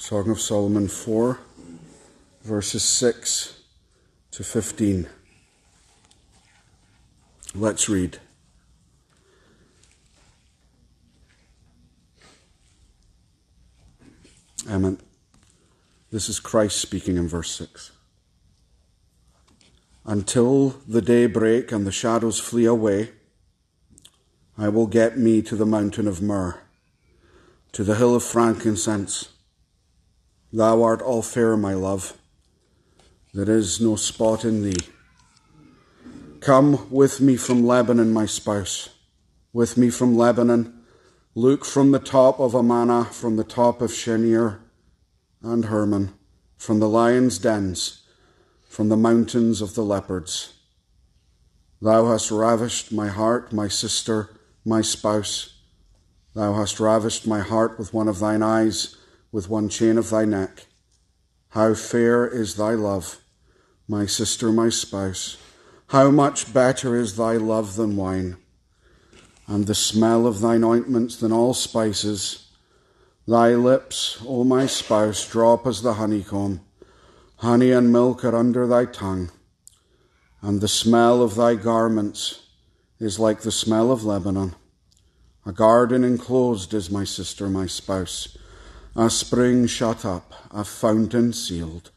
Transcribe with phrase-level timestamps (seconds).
[0.00, 1.38] Song of Solomon 4,
[2.42, 3.60] verses 6
[4.30, 5.06] to 15.
[7.54, 8.18] Let's read.
[14.70, 14.98] Amen.
[16.10, 17.92] This is Christ speaking in verse 6.
[20.06, 23.10] Until the day break and the shadows flee away,
[24.56, 26.58] I will get me to the mountain of myrrh,
[27.72, 29.28] to the hill of frankincense.
[30.52, 32.18] Thou art all fair, my love.
[33.32, 34.86] There is no spot in thee.
[36.40, 38.88] Come with me from Lebanon, my spouse,
[39.52, 40.82] with me from Lebanon.
[41.36, 44.58] Look from the top of Amana, from the top of Shenir
[45.40, 46.14] and Hermon,
[46.56, 48.02] from the lion's dens,
[48.68, 50.54] from the mountains of the leopards.
[51.80, 54.30] Thou hast ravished my heart, my sister,
[54.64, 55.60] my spouse.
[56.34, 58.96] Thou hast ravished my heart with one of thine eyes
[59.32, 60.66] with one chain of thy neck.
[61.50, 63.18] How fair is thy love,
[63.88, 65.36] my sister, my spouse.
[65.88, 68.36] How much better is thy love than wine,
[69.46, 72.48] and the smell of thine ointments than all spices.
[73.26, 76.60] Thy lips, O my spouse, drop as the honeycomb.
[77.36, 79.30] Honey and milk are under thy tongue,
[80.42, 82.42] and the smell of thy garments
[82.98, 84.54] is like the smell of Lebanon.
[85.46, 88.36] A garden enclosed is my sister, my spouse
[89.00, 91.90] a spring shut up, a fountain sealed.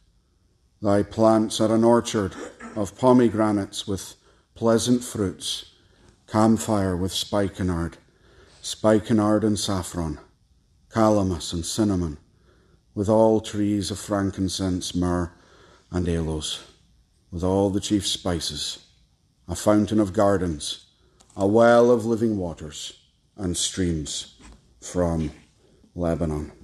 [0.82, 2.34] Thy plants are an orchard
[2.78, 4.16] of pomegranates with
[4.56, 5.66] pleasant fruits,
[6.28, 7.98] camphire with spikenard,
[8.62, 10.18] spikenard and saffron,
[10.90, 12.18] calamus and cinnamon,
[12.96, 15.30] with all trees of frankincense, myrrh,
[15.92, 16.64] and aloes,
[17.32, 18.80] with all the chief spices,
[19.50, 20.86] a fountain of gardens,
[21.36, 22.98] a well of living waters,
[23.36, 24.36] and streams
[24.80, 25.32] from
[25.96, 26.63] Lebanon.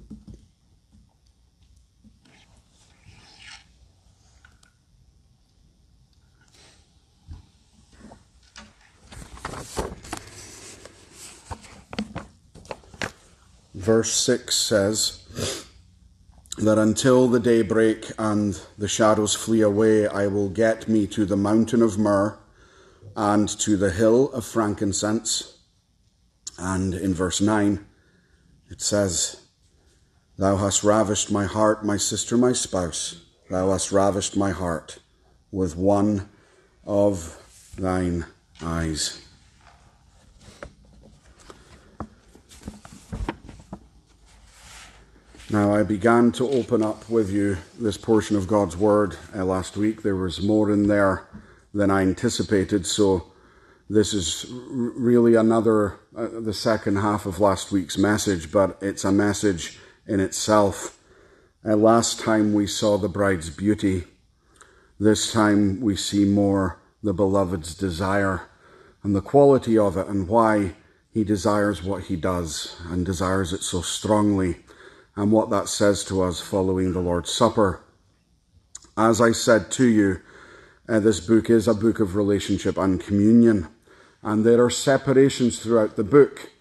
[13.89, 15.65] Verse 6 says
[16.57, 21.25] that until the day break and the shadows flee away, I will get me to
[21.25, 22.37] the mountain of myrrh
[23.15, 25.57] and to the hill of frankincense.
[26.57, 27.83] And in verse 9,
[28.69, 29.41] it says,
[30.37, 33.25] Thou hast ravished my heart, my sister, my spouse.
[33.49, 34.99] Thou hast ravished my heart
[35.51, 36.29] with one
[36.85, 37.37] of
[37.77, 38.25] thine
[38.61, 39.25] eyes.
[45.51, 49.75] Now, I began to open up with you this portion of God's Word uh, last
[49.75, 50.03] week.
[50.03, 51.27] There was more in there
[51.73, 53.31] than I anticipated, so
[53.89, 59.11] this is really another, uh, the second half of last week's message, but it's a
[59.11, 60.99] message in itself.
[61.65, 64.03] Uh, last time we saw the bride's beauty.
[64.99, 68.43] This time we see more the beloved's desire
[69.01, 70.75] and the quality of it and why
[71.11, 74.57] he desires what he does and desires it so strongly
[75.19, 77.81] and what that says to us following the Lord's Supper.
[78.95, 80.21] As I said to you,
[80.87, 83.67] uh, this book is a book of relationship and communion,
[84.23, 86.51] and there are separations throughout the book.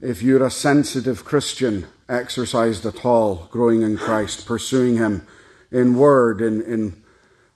[0.00, 5.26] If you're a sensitive Christian, exercised at all, growing in Christ, pursuing Him
[5.72, 7.02] in word, in, in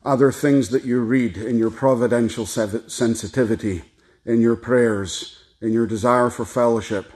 [0.04, 3.82] other things that you read, in your providential sensitivity,
[4.26, 7.12] in your prayers, in your desire for fellowship,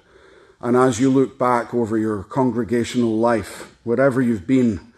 [0.60, 4.92] and as you look back over your congregational life, wherever you've been,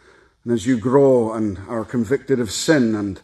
[0.45, 3.21] and as you grow and are convicted of sin and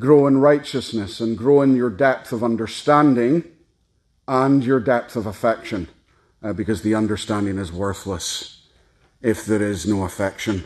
[0.00, 3.44] grow in righteousness and grow in your depth of understanding
[4.26, 5.88] and your depth of affection,
[6.42, 8.62] uh, because the understanding is worthless
[9.20, 10.64] if there is no affection.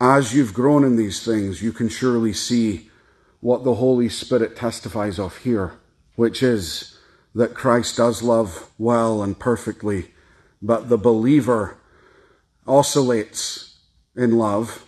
[0.00, 2.90] As you've grown in these things, you can surely see
[3.40, 5.72] what the Holy Spirit testifies of here,
[6.16, 6.98] which is
[7.34, 10.12] that Christ does love well and perfectly,
[10.60, 11.78] but the believer
[12.66, 13.78] oscillates
[14.16, 14.86] in love,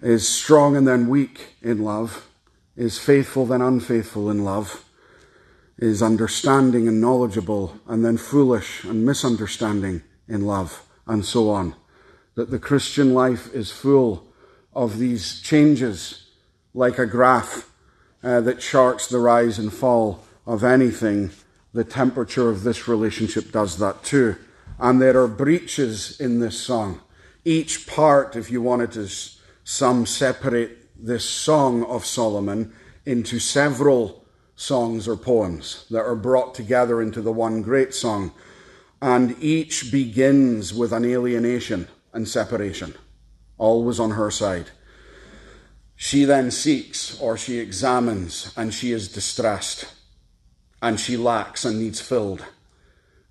[0.00, 2.28] is strong and then weak in love,
[2.76, 4.84] is faithful then unfaithful in love,
[5.76, 11.74] is understanding and knowledgeable and then foolish and misunderstanding in love, and so on.
[12.36, 14.26] That the Christian life is full
[14.72, 16.28] of these changes
[16.72, 17.72] like a graph
[18.22, 21.30] uh, that charts the rise and fall of anything
[21.78, 24.34] the temperature of this relationship does that too.
[24.80, 27.00] And there are breaches in this song.
[27.44, 29.08] Each part, if you wanted to
[29.62, 32.72] some separate this song of Solomon
[33.06, 34.26] into several
[34.56, 38.32] songs or poems that are brought together into the one great song.
[39.00, 42.94] And each begins with an alienation and separation.
[43.56, 44.70] always on her side.
[45.94, 49.94] She then seeks or she examines and she is distressed
[50.80, 52.44] and she lacks and needs filled.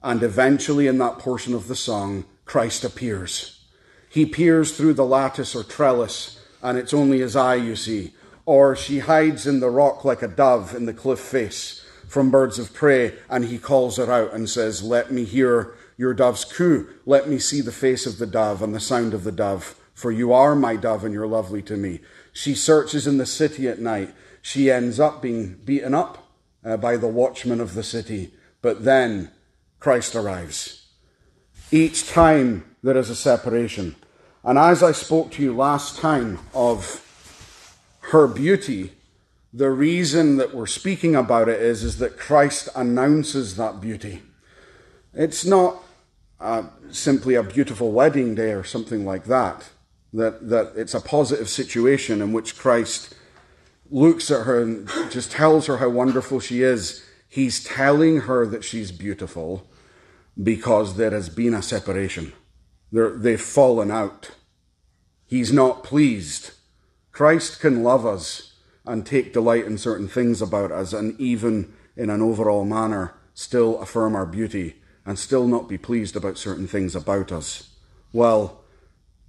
[0.03, 3.65] And eventually, in that portion of the song, Christ appears.
[4.09, 8.13] He peers through the lattice or trellis, and it's only his eye you see.
[8.45, 12.57] Or she hides in the rock like a dove in the cliff face from birds
[12.57, 16.87] of prey, and he calls her out and says, Let me hear your dove's coo.
[17.05, 20.11] Let me see the face of the dove and the sound of the dove, for
[20.11, 21.99] you are my dove and you're lovely to me.
[22.31, 24.13] She searches in the city at night.
[24.41, 26.26] She ends up being beaten up
[26.67, 28.33] uh, by the watchman of the city.
[28.61, 29.31] But then
[29.79, 30.87] Christ arrives.
[31.71, 33.95] Each time there is a separation.
[34.43, 37.03] And as I spoke to you last time of
[38.11, 38.93] her beauty,
[39.53, 44.21] the reason that we're speaking about it is, is that Christ announces that beauty.
[45.13, 45.83] It's not
[46.39, 49.69] uh, simply a beautiful wedding day or something like that,
[50.13, 53.15] that, that it's a positive situation in which Christ
[53.89, 57.03] looks at her and just tells her how wonderful she is.
[57.27, 59.67] He's telling her that she's beautiful
[60.41, 62.33] because there has been a separation.
[62.91, 64.31] They're, they've fallen out.
[65.25, 66.51] He's not pleased.
[67.11, 68.53] Christ can love us
[68.85, 73.81] and take delight in certain things about us, and even in an overall manner, still
[73.81, 74.75] affirm our beauty
[75.05, 77.69] and still not be pleased about certain things about us.
[78.13, 78.63] Well,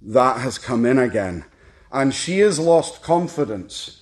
[0.01, 1.45] that has come in again.
[1.91, 3.98] And she has lost confidence.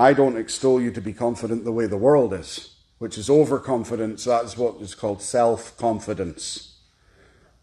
[0.00, 4.24] I don't extol you to be confident the way the world is, which is overconfidence.
[4.24, 6.78] That's what is called self confidence.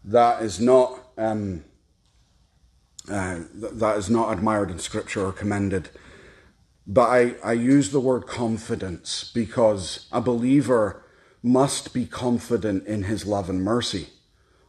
[0.04, 1.02] That is not.
[1.18, 1.64] Um,
[3.10, 5.88] uh, that is not admired in Scripture or commended.
[6.86, 11.02] But I, I use the word confidence because a believer
[11.42, 14.08] must be confident in his love and mercy,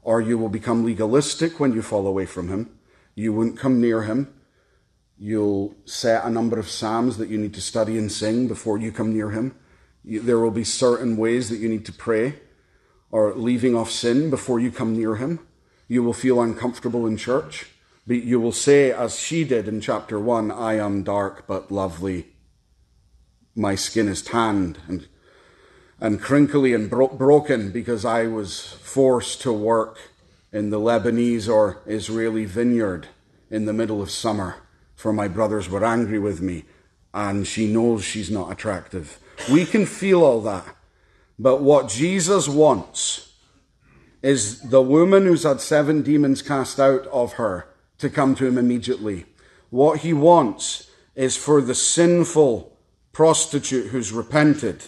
[0.02, 2.80] or you will become legalistic when you fall away from him.
[3.14, 4.34] You won't come near him.
[5.20, 8.92] You'll set a number of psalms that you need to study and sing before you
[8.92, 9.56] come near him.
[10.04, 12.36] You, there will be certain ways that you need to pray
[13.12, 15.40] or leaving off sin before you come near him.
[15.88, 17.68] You will feel uncomfortable in church.
[18.08, 22.28] But you will say, as she did in chapter 1, I am dark but lovely.
[23.56, 25.08] My skin is tanned and,
[26.00, 30.00] and crinkly and bro- broken because I was forced to work
[30.52, 33.08] in the Lebanese or Israeli vineyard
[33.52, 34.56] in the middle of summer,
[35.00, 36.66] for my brothers were angry with me,
[37.14, 39.18] and she knows she's not attractive.
[39.50, 40.76] We can feel all that.
[41.40, 43.32] But what Jesus wants
[44.22, 47.70] is the woman who's had seven demons cast out of her
[48.00, 49.26] to come to him immediately.
[49.70, 52.78] What he wants is for the sinful
[53.14, 54.84] prostitute who's repented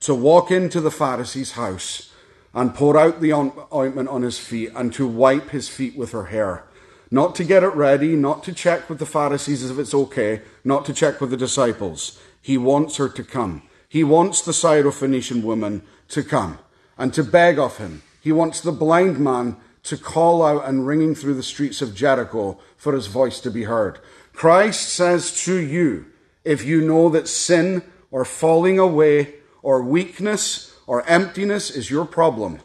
[0.00, 2.10] to walk into the Pharisee's house
[2.52, 6.24] and pour out the ointment on his feet and to wipe his feet with her
[6.24, 6.64] hair.
[7.10, 10.84] Not to get it ready, not to check with the Pharisees if it's okay, not
[10.86, 12.18] to check with the disciples.
[12.40, 13.62] He wants her to come.
[13.88, 16.58] He wants the Syrophoenician woman to come
[16.98, 18.02] and to beg of him.
[18.20, 22.58] He wants the blind man to call out and ringing through the streets of Jericho
[22.76, 23.98] for his voice to be heard.
[24.32, 26.06] Christ says to you,
[26.42, 32.60] if you know that sin or falling away or weakness or emptiness is your problem,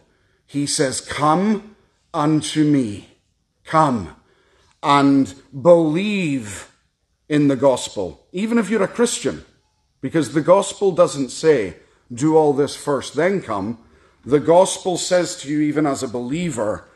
[0.47, 1.75] he says, Come
[2.13, 3.09] unto me.
[3.65, 4.15] Come
[4.81, 6.71] and believe
[7.27, 9.45] in the gospel, even if you're a Christian,
[10.01, 11.75] because the gospel doesn't say,
[12.11, 13.77] Do all this first, then come.
[14.25, 16.89] The gospel says to you, even as a believer,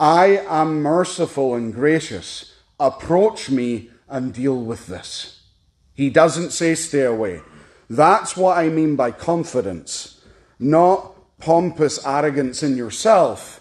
[0.00, 2.54] I am merciful and gracious.
[2.80, 5.42] Approach me and deal with this.
[5.94, 7.42] He doesn't say stay away.
[7.90, 10.22] That's what I mean by confidence.
[10.58, 13.60] Not pompous arrogance in yourself,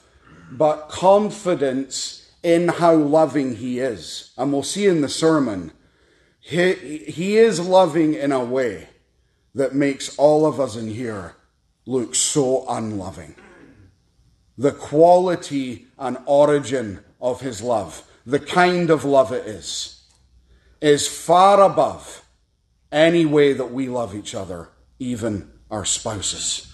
[0.52, 4.32] but confidence in how loving he is.
[4.38, 5.72] And we'll see in the sermon,
[6.40, 8.90] he, he is loving in a way
[9.54, 11.36] that makes all of us in here
[11.86, 13.36] look so unloving
[14.62, 20.04] the quality and origin of his love, the kind of love it is,
[20.80, 22.24] is far above
[22.92, 24.70] any way that we love each other,
[25.00, 26.72] even our spouses.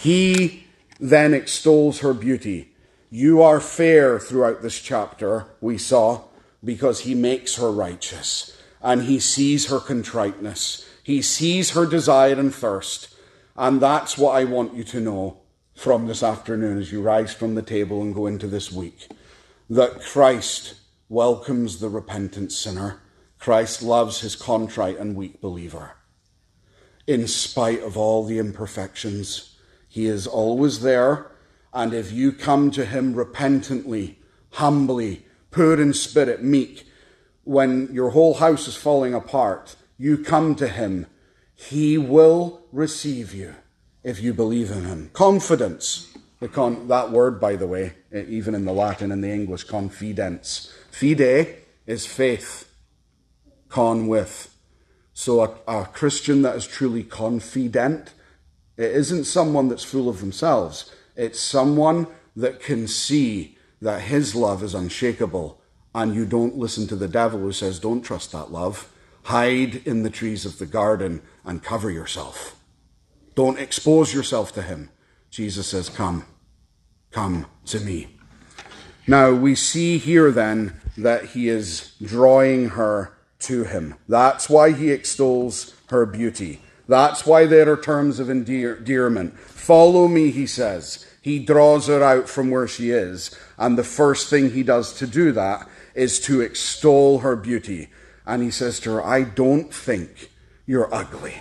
[0.00, 0.64] He
[0.98, 2.74] then extols her beauty.
[3.10, 6.24] You are fair throughout this chapter, we saw,
[6.62, 10.86] because he makes her righteous and he sees her contriteness.
[11.02, 13.14] He sees her desire and thirst.
[13.56, 15.38] And that's what I want you to know
[15.74, 19.08] from this afternoon as you rise from the table and go into this week
[19.70, 20.74] that Christ
[21.08, 23.00] welcomes the repentant sinner.
[23.38, 25.92] Christ loves his contrite and weak believer.
[27.06, 29.56] In spite of all the imperfections,
[29.88, 31.30] he is always there.
[31.72, 34.18] And if you come to him repentantly,
[34.52, 36.86] humbly, poor in spirit, meek,
[37.44, 41.06] when your whole house is falling apart, you come to him,
[41.54, 43.54] he will receive you
[44.04, 45.10] if you believe in him.
[45.12, 46.14] Confidence.
[46.52, 50.72] Con- that word, by the way, eh, even in the Latin and the English, confidence.
[50.90, 51.56] Fide
[51.86, 52.70] is faith.
[53.68, 54.54] Con with.
[55.12, 58.12] So a, a Christian that is truly confident,
[58.76, 60.92] it isn't someone that's full of themselves.
[61.18, 62.06] It's someone
[62.36, 65.60] that can see that his love is unshakable
[65.92, 68.88] and you don't listen to the devil who says, don't trust that love.
[69.24, 72.56] Hide in the trees of the garden and cover yourself.
[73.34, 74.90] Don't expose yourself to him.
[75.28, 76.24] Jesus says, come,
[77.10, 78.16] come to me.
[79.08, 83.96] Now we see here then that he is drawing her to him.
[84.08, 86.60] That's why he extols her beauty.
[86.86, 89.38] That's why there are terms of endearment.
[89.38, 91.06] Follow me, he says.
[91.28, 93.38] He draws her out from where she is.
[93.58, 97.90] And the first thing he does to do that is to extol her beauty.
[98.24, 100.30] And he says to her, I don't think
[100.64, 101.34] you're ugly.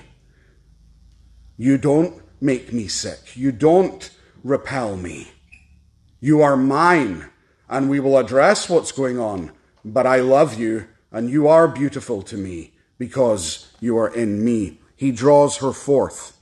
[1.56, 3.38] You don't make me sick.
[3.38, 4.12] You don't
[4.44, 5.32] repel me.
[6.20, 7.30] You are mine,
[7.70, 9.54] and we will address what's going on.
[9.86, 14.82] But I love you, and you are beautiful to me because you are in me.
[14.98, 16.37] He draws her forth.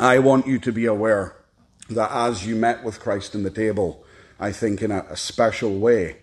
[0.00, 1.36] I want you to be aware
[1.90, 4.02] that as you met with Christ in the table,
[4.38, 6.22] I think in a, a special way,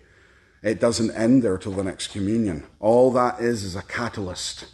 [0.64, 2.66] it doesn't end there till the next communion.
[2.80, 4.66] All that is is a catalyst.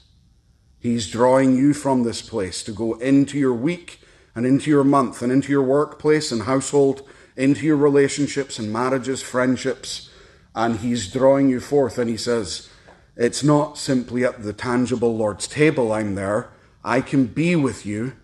[0.79, 4.01] He's drawing you from this place to go into your week
[4.35, 7.07] and into your month and into your workplace and household,
[7.37, 10.09] into your relationships and marriages, friendships,
[10.55, 11.99] and He's drawing you forth.
[11.99, 12.71] And He says,
[13.17, 16.49] It's not simply at the tangible Lord's table I'm there.
[16.83, 18.15] I can be with you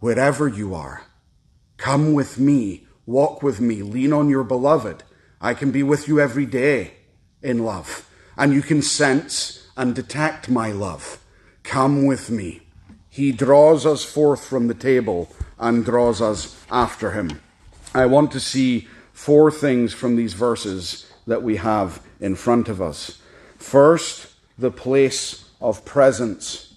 [0.00, 1.02] wherever you are.
[1.76, 5.02] Come with me, walk with me, lean on your beloved.
[5.40, 6.94] I can be with you every day
[7.42, 11.22] in love, and you can sense and detect my love.
[11.62, 12.62] Come with me.
[13.08, 17.40] He draws us forth from the table and draws us after him.
[17.94, 22.80] I want to see four things from these verses that we have in front of
[22.82, 23.20] us.
[23.56, 26.74] First, the place of presence.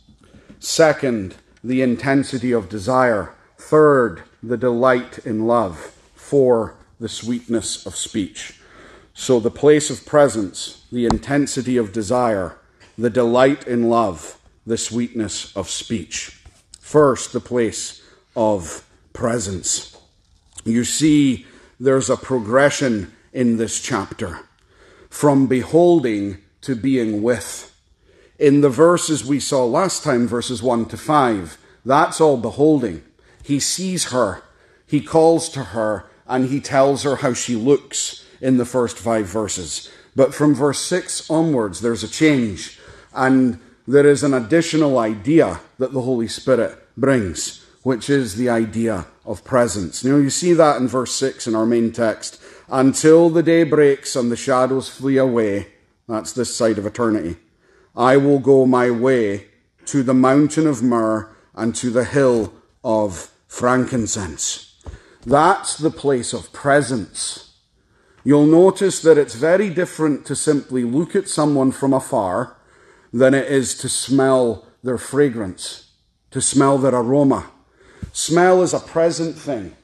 [0.59, 3.34] Second, the intensity of desire.
[3.58, 5.78] Third, the delight in love.
[6.16, 8.60] Four, the sweetness of speech.
[9.13, 12.58] So the place of presence, the intensity of desire,
[12.98, 16.42] the delight in love, the sweetness of speech.
[16.80, 18.01] First, the place
[18.36, 19.98] of presence.
[20.63, 21.46] You see,
[21.80, 24.39] there's a progression in this chapter
[25.10, 27.68] from beholding to being with.
[28.39, 33.03] In the verses we saw last time, verses 1 to 5, that's all beholding.
[33.43, 34.43] He sees her,
[34.88, 39.25] he calls to her, and he tells her how she looks in the first five
[39.25, 39.91] verses.
[40.15, 42.79] But from verse 6 onwards, there's a change,
[43.13, 49.05] and there is an additional idea that the Holy Spirit brings, which is the idea
[49.25, 50.05] of presence.
[50.05, 52.41] Now, you see that in verse 6 in our main text.
[52.69, 55.67] Until the day breaks and the shadows flee away,
[56.08, 57.36] that's this side of eternity.
[57.96, 59.46] I will go my way
[59.86, 62.53] to the mountain of myrrh and to the hill
[62.84, 64.77] of frankincense.
[65.25, 67.58] That's the place of presence.
[68.24, 72.58] You'll notice that it's very different to simply look at someone from afar
[73.12, 75.91] than it is to smell their fragrance,
[76.31, 77.50] to smell their aroma.
[78.13, 79.75] Smell is a present thing.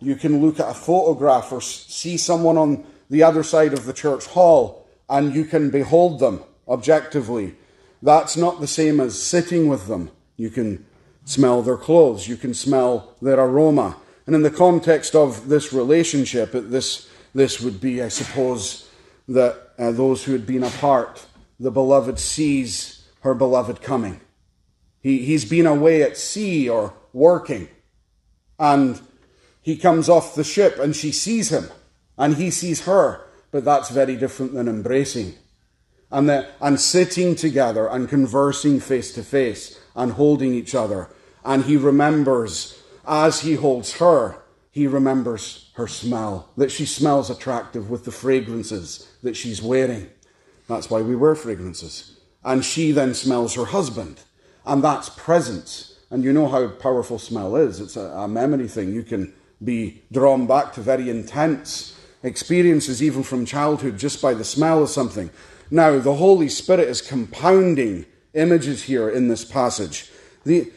[0.00, 3.92] You can look at a photograph or see someone on the other side of the
[3.92, 7.54] church hall and you can behold them objectively.
[8.02, 10.10] That's not the same as sitting with them.
[10.36, 10.84] You can
[11.24, 13.96] smell their clothes, you can smell their aroma.
[14.26, 18.88] And in the context of this relationship, this, this would be, I suppose,
[19.28, 21.26] that uh, those who had been apart,
[21.58, 24.20] the beloved sees her beloved coming.
[25.00, 27.68] He, he's been away at sea or working,
[28.58, 29.00] and
[29.60, 31.68] he comes off the ship and she sees him,
[32.18, 35.34] and he sees her, but that's very different than embracing.
[36.10, 41.08] And, the, and sitting together and conversing face to face and holding each other
[41.44, 47.90] and he remembers, as he holds her, he remembers her smell, that she smells attractive
[47.90, 50.08] with the fragrances that she's wearing.
[50.68, 52.18] That's why we wear fragrances.
[52.42, 54.20] And she then smells her husband.
[54.64, 55.98] And that's presence.
[56.10, 57.80] And you know how powerful smell is.
[57.80, 58.92] It's a, a memory thing.
[58.92, 64.44] You can be drawn back to very intense experiences, even from childhood, just by the
[64.44, 65.30] smell of something.
[65.70, 70.10] Now, the Holy Spirit is compounding images here in this passage.
[70.44, 70.70] The,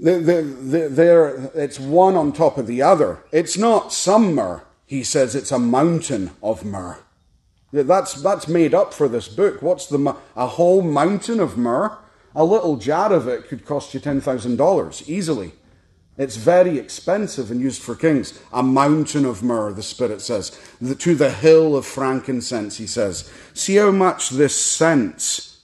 [0.00, 3.22] the, the, there, it's one on top of the other.
[3.32, 4.62] It's not some myrrh.
[4.86, 6.98] He says it's a mountain of myrrh.
[7.72, 9.60] That's, that's made up for this book.
[9.60, 11.96] What's the, a whole mountain of myrrh?
[12.34, 15.52] A little jar of it could cost you $10,000 easily.
[16.16, 18.38] It's very expensive and used for kings.
[18.52, 20.56] A mountain of myrrh, the Spirit says.
[20.80, 23.30] The, to the hill of frankincense, he says.
[23.52, 25.62] See how much this sense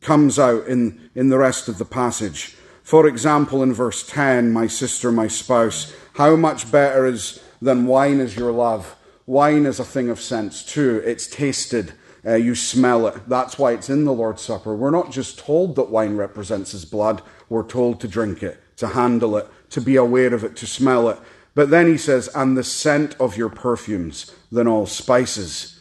[0.00, 2.56] comes out in, in the rest of the passage.
[2.82, 8.18] For example, in verse 10, my sister, my spouse, how much better is than wine
[8.18, 8.96] is your love?
[9.26, 11.00] Wine is a thing of sense too.
[11.06, 11.92] It's tasted.
[12.26, 13.28] Uh, you smell it.
[13.28, 14.74] That's why it's in the Lord's Supper.
[14.74, 17.22] We're not just told that wine represents his blood.
[17.48, 21.08] We're told to drink it, to handle it, to be aware of it, to smell
[21.08, 21.18] it.
[21.54, 25.80] But then he says, and the scent of your perfumes than all spices.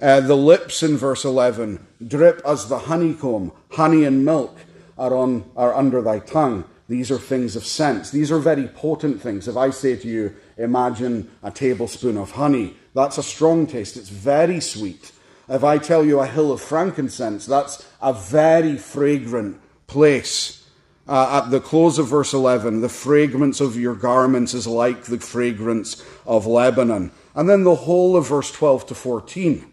[0.00, 4.56] Uh, the lips in verse 11 drip as the honeycomb, honey and milk
[4.98, 6.64] are, on, are under thy tongue.
[6.88, 8.10] These are things of sense.
[8.10, 9.48] These are very potent things.
[9.48, 13.96] If I say to you, imagine a tablespoon of honey, that's a strong taste.
[13.96, 15.12] It's very sweet.
[15.48, 20.63] If I tell you a hill of frankincense, that's a very fragrant place.
[21.06, 25.18] Uh, at the close of verse 11, the fragrance of your garments is like the
[25.18, 27.10] fragrance of Lebanon.
[27.34, 29.66] And then the whole of verse 12 to 14,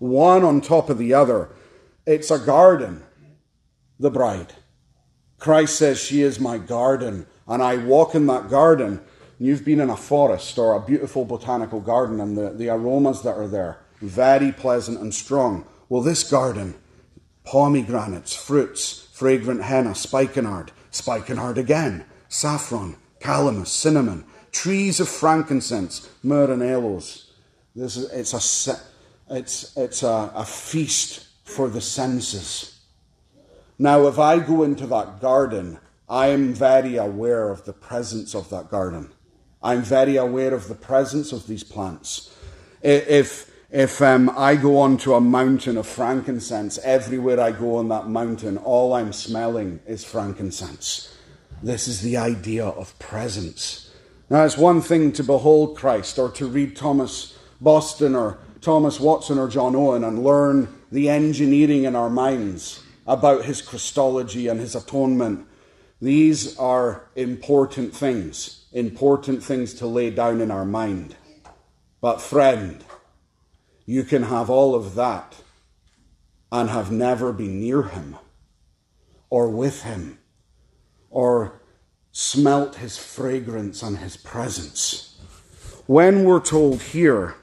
[0.00, 1.50] one on top of the other.
[2.04, 3.04] It's a garden,
[4.00, 4.54] the bride.
[5.38, 9.00] Christ says, She is my garden, and I walk in that garden.
[9.38, 13.36] You've been in a forest or a beautiful botanical garden, and the, the aromas that
[13.36, 15.64] are there, very pleasant and strong.
[15.88, 16.74] Well, this garden,
[17.44, 26.60] pomegranates, fruits, fragrant henna, spikenard, spikenard again, saffron, calamus, cinnamon, trees of frankincense, myrrh and
[26.60, 27.32] aloes.
[27.76, 28.76] This is, it's a,
[29.30, 32.80] it's, it's a, a feast for the senses.
[33.78, 38.50] Now, if I go into that garden, I am very aware of the presence of
[38.50, 39.12] that garden.
[39.62, 42.36] I'm very aware of the presence of these plants.
[42.82, 48.06] If if um, I go onto a mountain of frankincense, everywhere I go on that
[48.06, 51.16] mountain, all I'm smelling is frankincense.
[51.62, 53.90] This is the idea of presence.
[54.28, 59.38] Now, it's one thing to behold Christ or to read Thomas Boston or Thomas Watson
[59.38, 64.74] or John Owen and learn the engineering in our minds about his Christology and his
[64.74, 65.46] atonement.
[66.02, 71.16] These are important things, important things to lay down in our mind.
[72.02, 72.84] But, friend,
[73.92, 75.42] you can have all of that
[76.50, 78.16] and have never been near him
[79.28, 80.18] or with him
[81.10, 81.60] or
[82.10, 85.20] smelt his fragrance and his presence.
[85.86, 87.34] When we're told here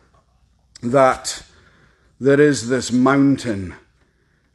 [0.82, 1.44] that
[2.20, 3.76] there is this mountain,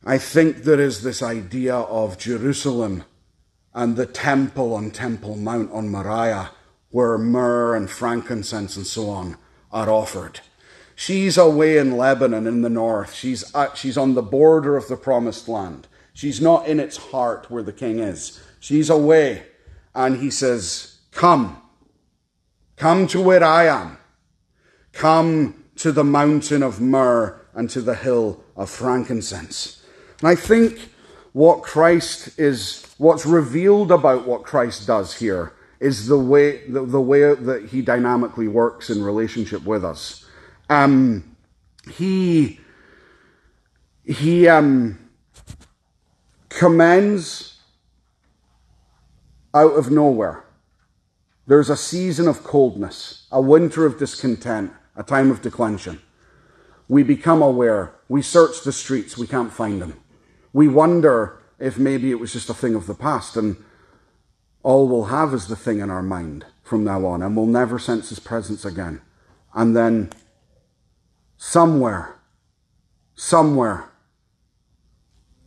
[0.04, 3.04] I think there is this idea of Jerusalem
[3.72, 6.50] and the temple on Temple Mount on Moriah,
[6.90, 9.36] where myrrh and frankincense and so on
[9.70, 10.40] are offered.
[10.96, 13.14] She's away in Lebanon in the north.
[13.14, 15.88] She's, at, she's on the border of the promised land.
[16.12, 18.40] She's not in its heart where the king is.
[18.60, 19.44] She's away.
[19.94, 21.60] And he says, Come.
[22.76, 23.98] Come to where I am.
[24.92, 29.84] Come to the mountain of myrrh and to the hill of frankincense.
[30.20, 30.90] And I think
[31.32, 37.00] what Christ is, what's revealed about what Christ does here is the way, the, the
[37.00, 40.23] way that he dynamically works in relationship with us
[40.68, 41.36] um,
[41.90, 42.60] he
[44.04, 44.98] he um,
[46.48, 47.60] commends
[49.54, 50.44] out of nowhere.
[51.46, 56.00] There's a season of coldness, a winter of discontent, a time of declension.
[56.88, 57.94] We become aware.
[58.08, 59.16] We search the streets.
[59.16, 60.00] We can't find him.
[60.52, 63.56] We wonder if maybe it was just a thing of the past and
[64.62, 67.78] all we'll have is the thing in our mind from now on and we'll never
[67.78, 69.00] sense his presence again.
[69.54, 70.10] And then
[71.46, 72.16] somewhere,
[73.14, 73.84] somewhere,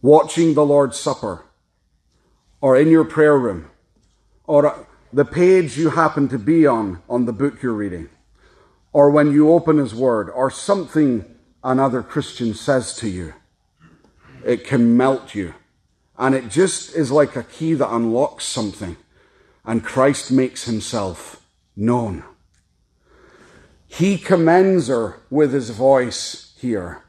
[0.04, 1.44] watching the Lord's Supper,
[2.62, 3.68] or in your prayer room,
[4.46, 8.10] or the page you happen to be on, on the book you're reading,
[8.94, 11.26] or when you open His Word, or something
[11.64, 13.34] another Christian says to you,
[14.46, 15.56] it can melt you.
[16.16, 18.98] And it just is like a key that unlocks something,
[19.66, 21.44] and Christ makes Himself
[21.76, 22.24] known.
[23.98, 27.04] He commends her with his voice here.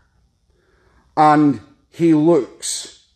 [1.16, 3.06] And he looks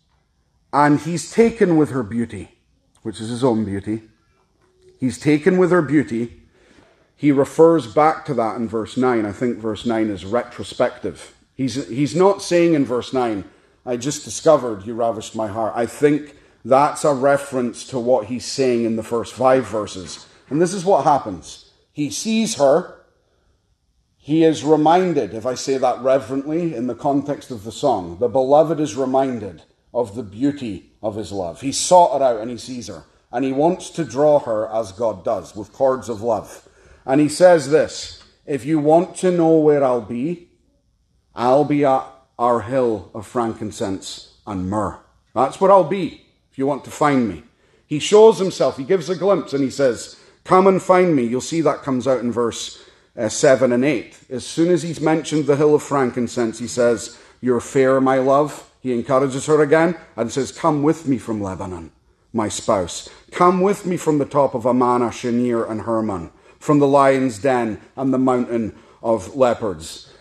[0.75, 2.59] and he's taken with her beauty,
[3.03, 4.03] which is his own beauty.
[4.99, 6.43] He's taken with her beauty.
[7.17, 9.25] He refers back to that in verse 9.
[9.25, 11.35] I think verse 9 is retrospective.
[11.55, 13.45] He's, he's not saying in verse 9,
[13.87, 15.73] I just discovered you ravished my heart.
[15.75, 20.27] I think that's a reference to what he's saying in the first five verses.
[20.51, 21.71] And this is what happens.
[21.93, 23.02] He sees her,
[24.25, 28.29] he is reminded, if I say that reverently in the context of the song, the
[28.29, 31.61] beloved is reminded of the beauty of his love.
[31.61, 34.93] He sought her out and he sees her, and he wants to draw her as
[34.93, 36.69] God does, with cords of love.
[37.05, 40.51] And he says this If you want to know where I'll be,
[41.35, 42.07] I'll be at
[42.39, 45.01] our hill of frankincense and myrrh.
[45.35, 47.43] That's where I'll be if you want to find me.
[47.89, 51.25] He shows himself, he gives a glimpse, and he says, Come and find me.
[51.25, 52.79] You'll see that comes out in verse
[53.17, 54.19] uh, 7 and 8.
[54.31, 58.71] As soon as he's mentioned the hill of frankincense, he says, You're fair, my love.
[58.81, 61.93] He encourages her again and says, Come with me from Lebanon,
[62.33, 63.09] my spouse.
[63.31, 67.81] Come with me from the top of Amana, Shenir, and Hermon, from the lion's den
[67.97, 70.13] and the mountain of leopards.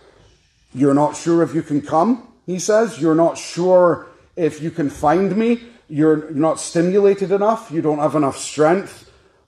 [0.74, 3.00] You're not sure if you can come, he says.
[3.00, 5.60] You're not sure if you can find me.
[5.88, 7.70] You're not stimulated enough.
[7.70, 9.01] You don't have enough strength.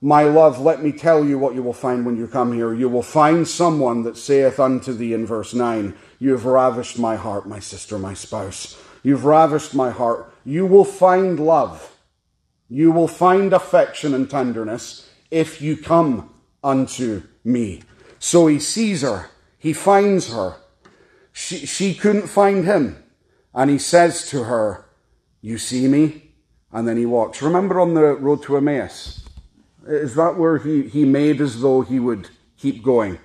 [0.04, 2.74] My love, let me tell you what you will find when you come here.
[2.74, 7.16] You will find someone that saith unto thee in verse 9, You have ravished my
[7.16, 8.78] heart, my sister, my spouse.
[9.02, 10.30] You've ravished my heart.
[10.44, 11.96] You will find love.
[12.68, 17.82] You will find affection and tenderness if you come unto me.
[18.18, 19.30] So he sees her.
[19.56, 20.56] He finds her.
[21.32, 23.02] She, she couldn't find him.
[23.54, 24.84] And he says to her,
[25.40, 26.34] You see me?
[26.70, 27.40] And then he walks.
[27.40, 29.23] Remember on the road to Emmaus?
[29.86, 33.18] Is that where he, he made as though he would keep going?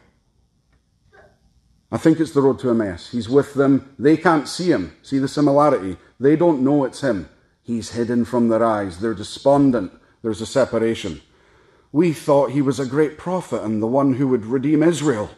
[1.91, 3.09] I think it's the road to Emmaus.
[3.11, 3.95] He's with them.
[3.97, 4.95] They can't see him.
[5.01, 5.97] See the similarity?
[6.19, 7.29] They don't know it's him.
[7.63, 8.99] He's hidden from their eyes.
[8.99, 9.91] They're despondent.
[10.21, 11.21] There's a separation.
[11.91, 15.31] We thought he was a great prophet and the one who would redeem Israel.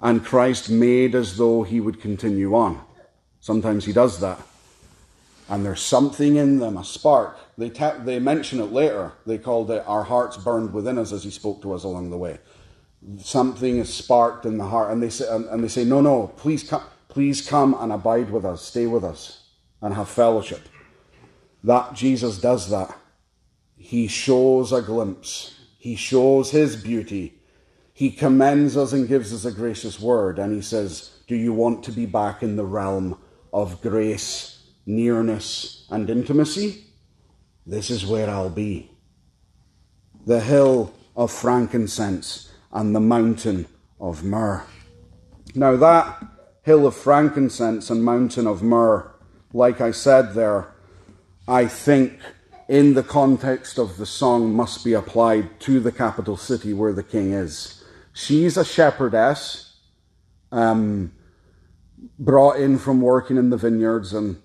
[0.00, 2.82] And Christ made as though he would continue on.
[3.40, 4.40] Sometimes he does that
[5.52, 7.36] and there's something in them, a spark.
[7.58, 9.12] They, te- they mention it later.
[9.26, 12.18] They called it our hearts burned within us as he spoke to us along the
[12.18, 12.38] way.
[13.18, 16.28] Something is sparked in the heart, and they say, and, and they say, no, no,
[16.36, 19.44] please come, please come and abide with us, stay with us,
[19.80, 20.62] and have fellowship.
[21.64, 22.96] That Jesus does that.
[23.76, 25.58] He shows a glimpse.
[25.78, 27.40] He shows his beauty.
[27.92, 31.84] He commends us and gives us a gracious word, and he says, "Do you want
[31.84, 33.18] to be back in the realm
[33.52, 34.52] of grace?"
[34.86, 36.84] nearness, and intimacy,
[37.66, 38.90] this is where I'll be.
[40.26, 43.66] The hill of frankincense and the mountain
[44.00, 44.64] of myrrh.
[45.54, 46.22] Now, that
[46.62, 49.12] hill of frankincense and mountain of myrrh,
[49.52, 50.72] like I said there,
[51.46, 52.18] I think
[52.68, 57.02] in the context of the song must be applied to the capital city where the
[57.02, 57.84] king is.
[58.12, 59.76] She's a shepherdess,
[60.50, 61.12] um,
[62.18, 64.40] brought in from working in the vineyards and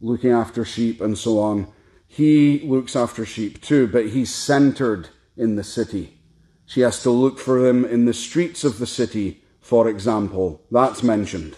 [0.00, 1.66] looking after sheep and so on.
[2.14, 6.16] He looks after sheep too, but he's centered in the city.
[6.64, 10.62] She has to look for them in the streets of the city, for example.
[10.70, 11.56] That's mentioned.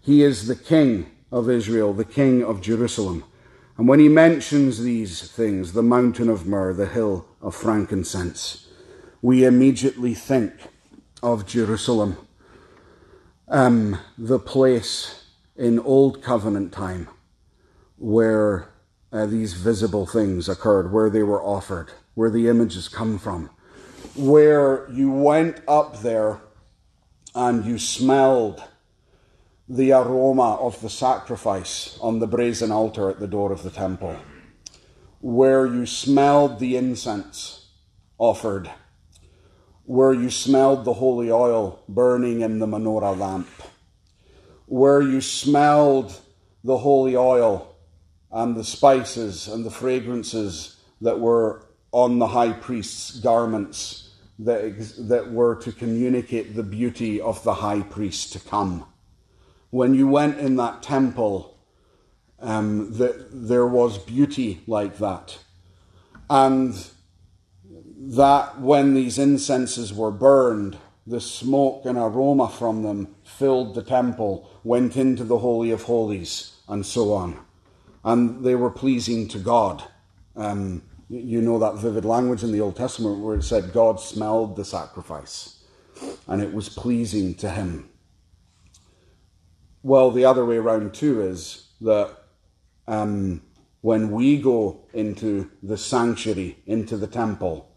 [0.00, 3.24] He is the king of Israel, the king of Jerusalem.
[3.76, 8.68] And when he mentions these things, the mountain of myrrh, the hill of frankincense,
[9.20, 10.54] we immediately think
[11.22, 12.16] of Jerusalem,
[13.46, 17.10] um, the place in Old Covenant time
[17.98, 18.71] where
[19.12, 23.50] uh, these visible things occurred, where they were offered, where the images come from,
[24.16, 26.40] where you went up there
[27.34, 28.62] and you smelled
[29.68, 34.16] the aroma of the sacrifice on the brazen altar at the door of the temple,
[35.20, 37.68] where you smelled the incense
[38.18, 38.70] offered,
[39.84, 43.48] where you smelled the holy oil burning in the menorah lamp,
[44.66, 46.18] where you smelled
[46.64, 47.71] the holy oil
[48.32, 55.30] and the spices and the fragrances that were on the high priest's garments that, that
[55.30, 58.86] were to communicate the beauty of the high priest to come.
[59.70, 61.58] When you went in that temple,
[62.40, 65.38] um, that there was beauty like that.
[66.30, 66.74] And
[67.98, 74.50] that when these incenses were burned, the smoke and aroma from them filled the temple,
[74.64, 77.38] went into the Holy of Holies, and so on
[78.04, 79.82] and they were pleasing to God.
[80.36, 84.56] Um, you know that vivid language in the Old Testament where it said God smelled
[84.56, 85.62] the sacrifice
[86.26, 87.90] and it was pleasing to him.
[89.82, 92.16] Well, the other way around too is that
[92.88, 93.42] um,
[93.82, 97.68] when we go into the sanctuary, into the temple,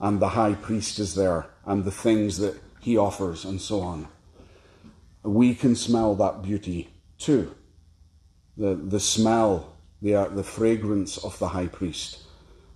[0.00, 4.06] and the high priest is there, and the things that he offers, and so on,
[5.22, 7.54] we can smell that beauty too
[8.58, 12.24] the, the smell, the, uh, the fragrance of the high priest,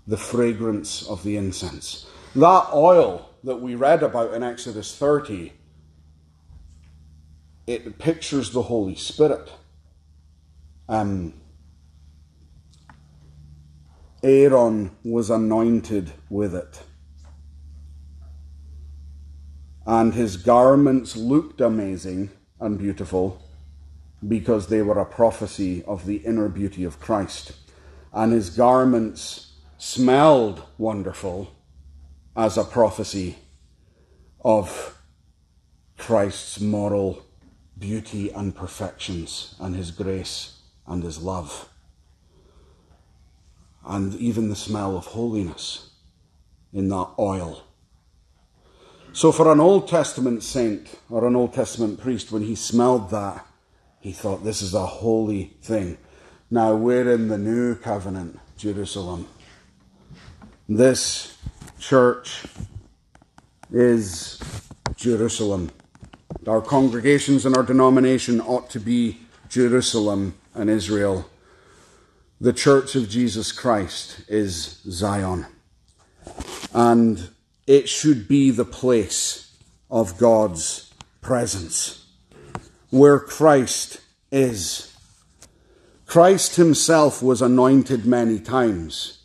[0.07, 2.07] the fragrance of the incense.
[2.35, 5.53] That oil that we read about in Exodus 30
[7.67, 9.53] it pictures the Holy Spirit.
[10.89, 11.35] Um,
[14.23, 16.83] Aaron was anointed with it.
[19.87, 23.43] And his garments looked amazing and beautiful
[24.27, 27.53] because they were a prophecy of the inner beauty of Christ.
[28.13, 31.53] And his garments smelled wonderful
[32.37, 33.37] as a prophecy
[34.45, 34.99] of
[35.99, 37.25] Christ's moral
[37.79, 41.69] beauty and perfections and his grace and his love.
[43.85, 45.91] And even the smell of holiness
[46.73, 47.65] in that oil.
[49.13, 53.47] So, for an Old Testament saint or an Old Testament priest, when he smelled that,
[54.03, 55.97] he thought, This is a holy thing.
[56.51, 59.29] Now we're in the new covenant, Jerusalem.
[60.69, 61.39] This
[61.79, 62.45] church
[63.73, 64.43] is
[64.97, 65.71] Jerusalem.
[66.47, 71.31] Our congregations and our denomination ought to be Jerusalem and Israel.
[72.41, 75.47] The church of Jesus Christ is Zion.
[76.75, 77.29] And
[77.69, 79.55] it should be the place
[79.91, 82.02] of God's presence,
[82.93, 84.95] where Christ is.
[86.05, 89.23] Christ himself was anointed many times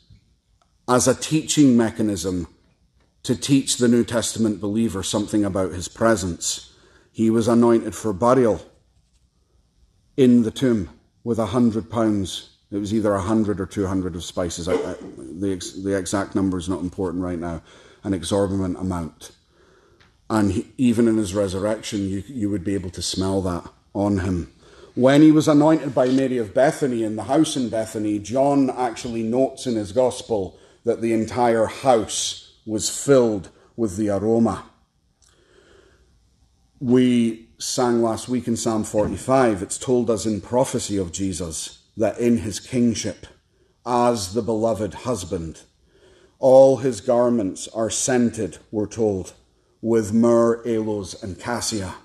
[0.88, 2.47] as a teaching mechanism
[3.23, 6.73] to teach the New Testament believer something about his presence.
[7.12, 8.62] He was anointed for burial
[10.15, 10.89] in the tomb
[11.25, 12.51] with a hundred pounds.
[12.71, 14.67] It was either a hundred or two hundred of spices.
[14.67, 17.62] the, the exact number is not important right now.
[18.06, 19.32] An exorbitant amount.
[20.29, 24.19] And he, even in his resurrection, you, you would be able to smell that on
[24.19, 24.51] him.
[24.95, 29.23] When he was anointed by Mary of Bethany in the house in Bethany, John actually
[29.23, 34.65] notes in his gospel that the entire house was filled with the aroma
[36.79, 42.19] we sang last week in Psalm 45, it's told us in prophecy of Jesus that
[42.19, 43.25] in his kingship,
[43.85, 45.61] as the beloved husband,
[46.39, 49.33] all his garments are scented, we're told,
[49.88, 51.95] with myrrh, aloes, and cassia.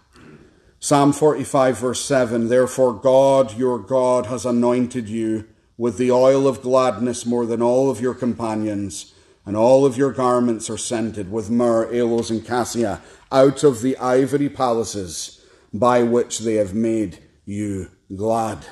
[0.78, 6.62] Psalm 45, verse 7 Therefore, God, your God, has anointed you with the oil of
[6.62, 9.12] gladness more than all of your companions,
[9.44, 13.00] and all of your garments are scented with myrrh, aloes, and cassia
[13.32, 18.64] out of the ivory palaces by which they have made you glad.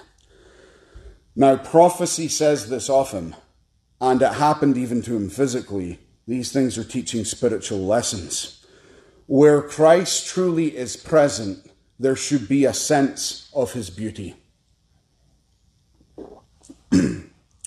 [1.35, 3.35] Now, prophecy says this often,
[4.01, 5.99] and it happened even to him physically.
[6.29, 8.60] These things are teaching spiritual lessons.
[9.31, 14.35] Where Christ truly is present, there should be a sense of his beauty.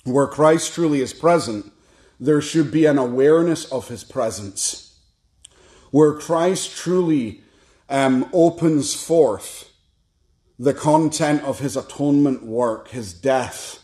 [0.04, 1.72] Where Christ truly is present,
[2.20, 4.84] there should be an awareness of his presence
[5.90, 7.40] where Christ truly
[7.88, 9.70] um, opens forth
[10.58, 13.80] the content of his atonement work, his death,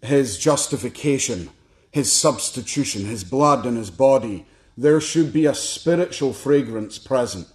[0.00, 1.50] his justification,
[1.90, 7.48] his substitution, his blood and his body, there should be a spiritual fragrance present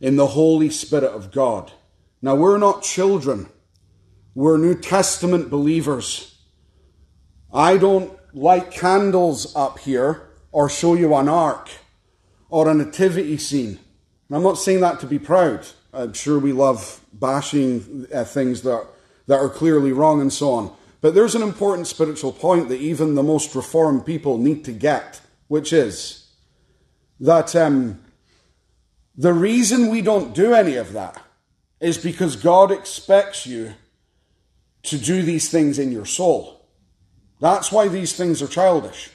[0.00, 1.72] in the Holy Spirit of God.
[2.22, 3.48] Now, we're not children,
[4.34, 6.36] we're New Testament believers.
[7.52, 11.70] I don't light candles up here or show you an ark
[12.50, 13.78] or a nativity scene.
[14.30, 15.66] I'm not saying that to be proud.
[15.92, 18.86] I'm sure we love bashing uh, things that,
[19.26, 20.72] that are clearly wrong and so on.
[21.00, 25.20] But there's an important spiritual point that even the most reformed people need to get,
[25.46, 26.27] which is
[27.20, 28.00] that um,
[29.16, 31.20] the reason we don't do any of that
[31.80, 33.74] is because God expects you
[34.84, 36.66] to do these things in your soul.
[37.40, 39.10] That's why these things are childish.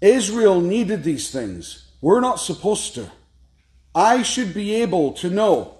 [0.00, 1.92] Israel needed these things.
[2.00, 3.10] We're not supposed to.
[3.94, 5.78] I should be able to know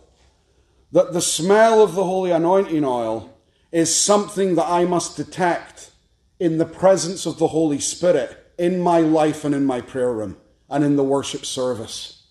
[0.93, 3.37] that the smell of the holy anointing oil
[3.73, 5.91] is something that I must detect
[6.39, 10.37] in the presence of the Holy Spirit in my life and in my prayer room
[10.69, 12.23] and in the worship service.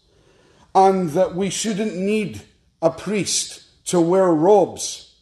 [0.75, 2.41] And that we shouldn't need
[2.81, 5.15] a priest to wear robes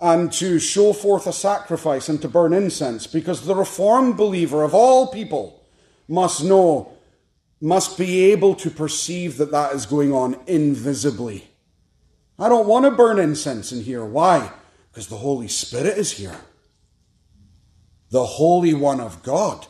[0.00, 4.74] and to show forth a sacrifice and to burn incense because the reformed believer of
[4.74, 5.64] all people
[6.08, 6.92] must know,
[7.60, 11.48] must be able to perceive that that is going on invisibly.
[12.38, 14.04] I don't want to burn incense in here.
[14.04, 14.50] Why?
[14.90, 16.36] Because the Holy Spirit is here.
[18.10, 19.66] The Holy One of God.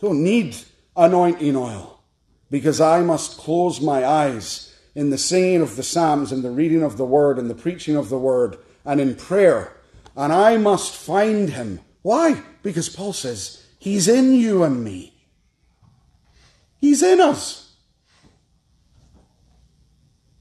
[0.00, 0.56] Don't need
[0.96, 2.00] anointing oil
[2.50, 6.82] because I must close my eyes in the singing of the Psalms and the reading
[6.82, 9.76] of the Word and the preaching of the Word and in prayer.
[10.16, 11.80] And I must find Him.
[12.02, 12.42] Why?
[12.62, 15.14] Because Paul says, He's in you and me.
[16.78, 17.64] He's in us.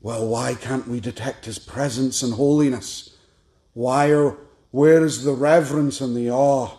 [0.01, 3.15] Well, why can't we detect his presence and holiness?
[3.73, 4.37] Why are,
[4.71, 6.71] where is the reverence and the awe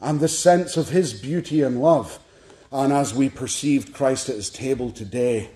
[0.00, 2.18] and the sense of his beauty and love?
[2.72, 5.50] And as we perceived Christ at his table today,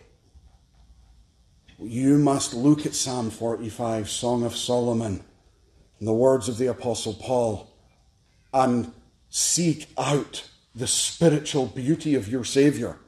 [1.79, 5.25] you must look at Psalm 45, Song of Solomon,
[5.99, 7.73] and the words of the Apostle Paul,
[8.53, 8.93] and
[9.31, 12.99] seek out the spiritual beauty of your Saviour,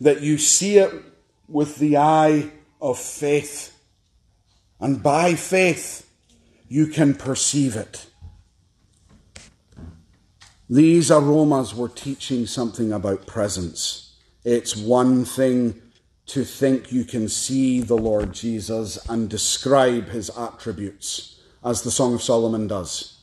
[0.00, 0.92] that you see it
[1.46, 3.78] with the eye of faith.
[4.80, 6.10] And by faith,
[6.66, 8.06] you can perceive it.
[10.70, 14.16] These aromas were teaching something about presence.
[14.44, 15.80] It's one thing
[16.26, 22.14] to think you can see the Lord Jesus and describe his attributes, as the Song
[22.14, 23.18] of Solomon does.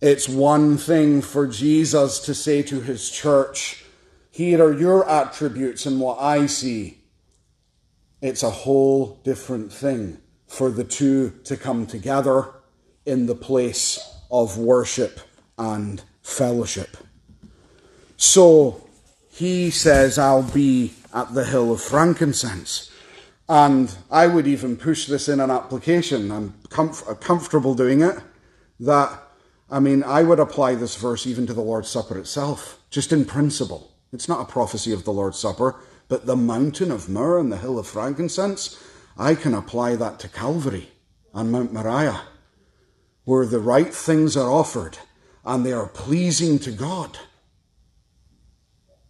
[0.00, 3.84] It's one thing for Jesus to say to his church,
[4.30, 7.02] Here are your attributes and what I see.
[8.22, 12.48] It's a whole different thing for the two to come together
[13.04, 13.98] in the place
[14.30, 15.20] of worship
[15.60, 16.96] and fellowship.
[18.16, 18.88] So
[19.30, 22.90] he says, I'll be at the hill of frankincense.
[23.48, 26.30] And I would even push this in an application.
[26.30, 28.16] I'm comf- comfortable doing it.
[28.78, 29.22] That,
[29.70, 33.24] I mean, I would apply this verse even to the Lord's Supper itself, just in
[33.24, 33.92] principle.
[34.12, 35.76] It's not a prophecy of the Lord's Supper,
[36.08, 38.82] but the mountain of myrrh and the hill of frankincense,
[39.18, 40.90] I can apply that to Calvary
[41.34, 42.22] and Mount Moriah,
[43.24, 44.98] where the right things are offered
[45.44, 47.18] and they are pleasing to God.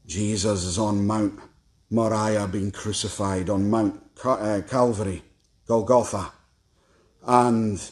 [0.06, 1.38] Jesus is on Mount
[1.90, 5.22] Moriah being crucified, on Mount uh, Calvary,
[5.66, 6.32] Golgotha,
[7.26, 7.90] and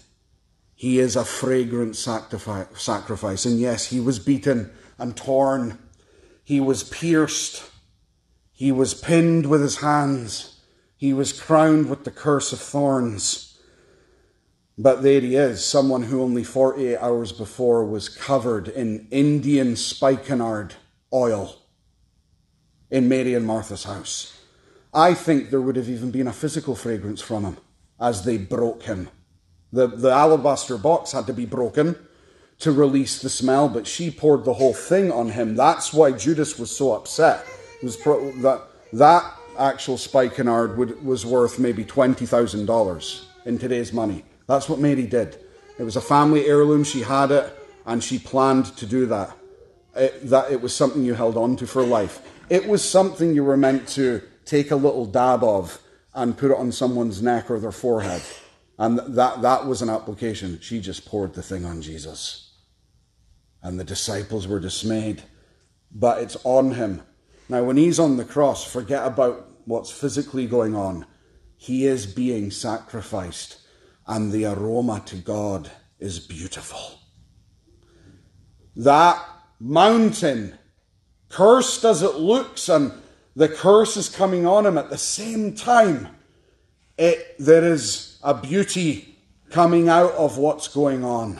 [0.74, 3.44] he is a fragrant sacrifice.
[3.44, 5.79] And yes, he was beaten and torn,
[6.44, 7.68] he was pierced,
[8.53, 10.61] he was pinned with his hands,
[10.96, 13.47] he was crowned with the curse of thorns.
[14.80, 20.76] But there he is, someone who only 48 hours before was covered in Indian spikenard
[21.12, 21.56] oil
[22.88, 24.40] in Mary and Martha's house.
[24.94, 27.56] I think there would have even been a physical fragrance from him
[28.00, 29.08] as they broke him.
[29.72, 31.96] The, the alabaster box had to be broken
[32.60, 35.56] to release the smell, but she poured the whole thing on him.
[35.56, 37.44] That's why Judas was so upset.
[37.82, 38.62] It was pro- that,
[38.92, 44.24] that actual spikenard would, was worth maybe $20,000 in today's money.
[44.48, 45.37] That's what Mary did.
[45.78, 46.82] It was a family heirloom.
[46.82, 47.56] She had it,
[47.87, 49.37] and she planned to do that.
[49.94, 52.20] It, that it was something you held on to for life.
[52.50, 55.80] It was something you were meant to take a little dab of
[56.14, 58.22] and put it on someone's neck or their forehead.
[58.78, 60.58] And that, that was an application.
[60.61, 62.52] She just poured the thing on Jesus.
[63.62, 65.22] And the disciples were dismayed.
[65.92, 67.02] But it's on him.
[67.48, 71.06] Now, when he's on the cross, forget about what's physically going on.
[71.56, 73.58] He is being sacrificed,
[74.08, 76.98] and the aroma to God is beautiful.
[78.74, 79.22] That
[79.60, 80.58] mountain
[81.28, 82.92] Cursed as it looks, and
[83.36, 86.08] the curse is coming on him at the same time,
[86.96, 89.16] it, there is a beauty
[89.50, 91.38] coming out of what's going on.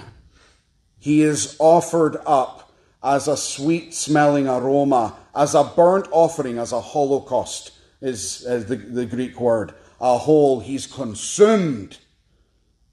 [0.99, 6.81] He is offered up as a sweet smelling aroma, as a burnt offering, as a
[6.81, 9.73] holocaust is, is the, the Greek word.
[10.01, 11.99] A whole, he's consumed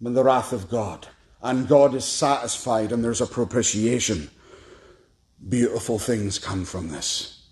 [0.01, 1.07] with the wrath of God.
[1.41, 4.29] And God is satisfied, and there's a propitiation
[5.47, 7.43] beautiful things come from this.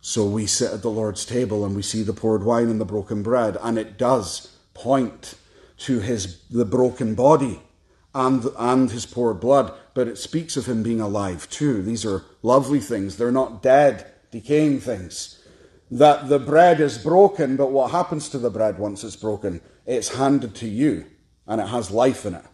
[0.00, 2.86] So we sit at the Lord's table and we see the poured wine and the
[2.86, 5.34] broken bread, and it does point
[5.78, 7.60] to his the broken body
[8.14, 11.82] and and his poured blood, but it speaks of him being alive too.
[11.82, 13.16] These are lovely things.
[13.16, 15.36] They're not dead, decaying things.
[15.90, 19.60] That the bread is broken, but what happens to the bread once it's broken?
[19.86, 21.06] It's handed to you,
[21.50, 22.44] and it has life in it.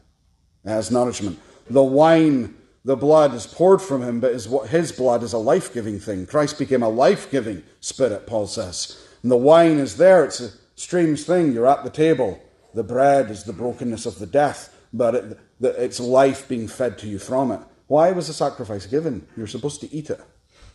[0.64, 1.38] It has nourishment.
[1.70, 2.56] The wine
[2.86, 6.24] the blood is poured from him, but his, his blood is a life giving thing.
[6.24, 8.96] Christ became a life giving spirit, Paul says.
[9.24, 10.24] And the wine is there.
[10.24, 11.52] It's a strange thing.
[11.52, 12.40] You're at the table.
[12.74, 17.08] The bread is the brokenness of the death, but it, it's life being fed to
[17.08, 17.60] you from it.
[17.88, 19.26] Why was the sacrifice given?
[19.36, 20.20] You're supposed to eat it.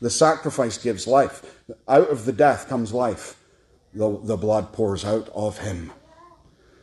[0.02, 1.64] The sacrifice gives life.
[1.88, 3.42] Out of the death comes life.
[3.94, 5.94] The, the blood pours out of him.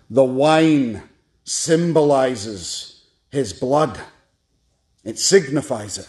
[0.08, 1.02] The wine
[1.48, 3.98] symbolizes his blood.
[5.04, 6.08] It signifies it,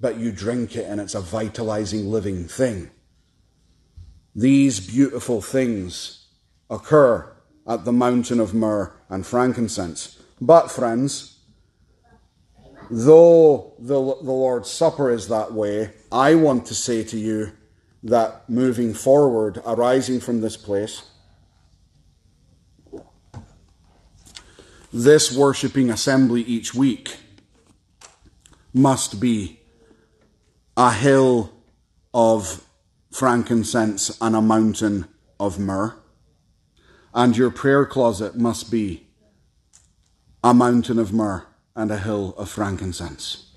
[0.00, 2.90] but you drink it and it's a vitalizing living thing.
[4.34, 6.26] These beautiful things
[6.70, 7.30] occur
[7.66, 10.18] at the mountain of myrrh and frankincense.
[10.40, 11.38] But, friends,
[12.90, 17.52] though the, the Lord's Supper is that way, I want to say to you
[18.04, 21.02] that moving forward, arising from this place,
[24.92, 27.16] this worshipping assembly each week
[28.72, 29.60] must be
[30.76, 31.52] a hill
[32.14, 32.64] of
[33.10, 35.06] frankincense and a mountain
[35.38, 35.94] of myrrh.
[37.14, 39.06] And your prayer closet must be
[40.42, 43.56] a mountain of myrrh and a hill of frankincense.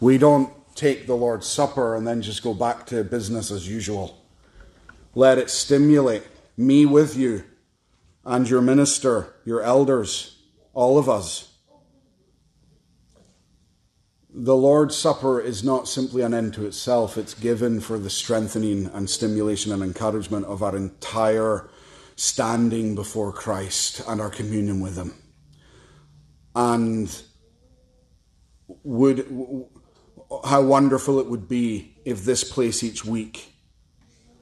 [0.00, 4.24] We don't take the Lord's Supper and then just go back to business as usual.
[5.14, 6.24] Let it stimulate
[6.56, 7.44] me with you
[8.24, 10.38] and your minister, your elders,
[10.72, 11.48] all of us.
[14.34, 18.86] The Lord's Supper is not simply an end to itself, it's given for the strengthening
[18.86, 21.68] and stimulation and encouragement of our entire
[22.16, 25.14] standing before Christ and our communion with Him.
[26.54, 27.22] And
[28.84, 29.26] would
[30.46, 33.52] how wonderful it would be if this place each week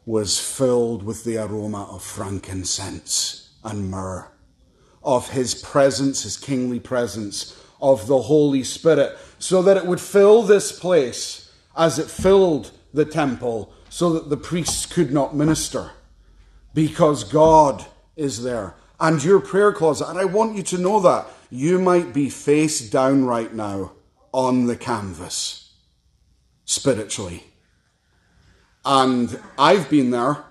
[0.07, 4.31] was filled with the aroma of frankincense and myrrh,
[5.03, 10.43] of his presence, his kingly presence, of the Holy Spirit, so that it would fill
[10.43, 15.91] this place as it filled the temple, so that the priests could not minister,
[16.75, 17.87] because God
[18.17, 18.75] is there.
[18.99, 22.91] And your prayer closet, and I want you to know that you might be face
[22.91, 23.93] down right now
[24.33, 25.73] on the canvas
[26.65, 27.45] spiritually.
[28.85, 30.45] And I've been there,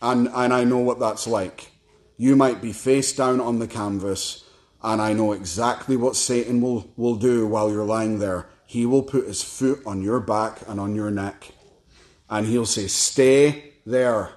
[0.00, 1.72] and, and I know what that's like.
[2.20, 4.44] You might be face down on the canvas,
[4.82, 8.48] and I know exactly what Satan will, will do while you're lying there.
[8.66, 11.52] He will put his foot on your back and on your neck,
[12.28, 14.32] and he'll say, Stay there.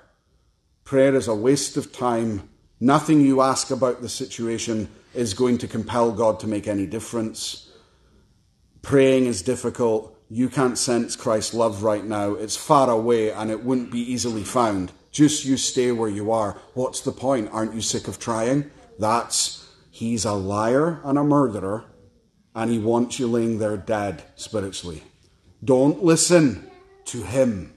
[0.83, 2.47] Prayer is a waste of time.
[2.79, 7.71] Nothing you ask about the situation is going to compel God to make any difference.
[8.83, 10.15] Praying is difficult.
[10.29, 12.33] You can't sense Christ's love right now.
[12.33, 14.91] It's far away and it wouldn't be easily found.
[15.11, 16.57] Just you stay where you are.
[16.73, 17.49] What's the point?
[17.51, 18.71] Aren't you sick of trying?
[18.97, 21.85] That's he's a liar and a murderer,
[22.55, 25.03] and he wants you laying there dead spiritually.
[25.63, 26.71] Don't listen
[27.05, 27.73] to him.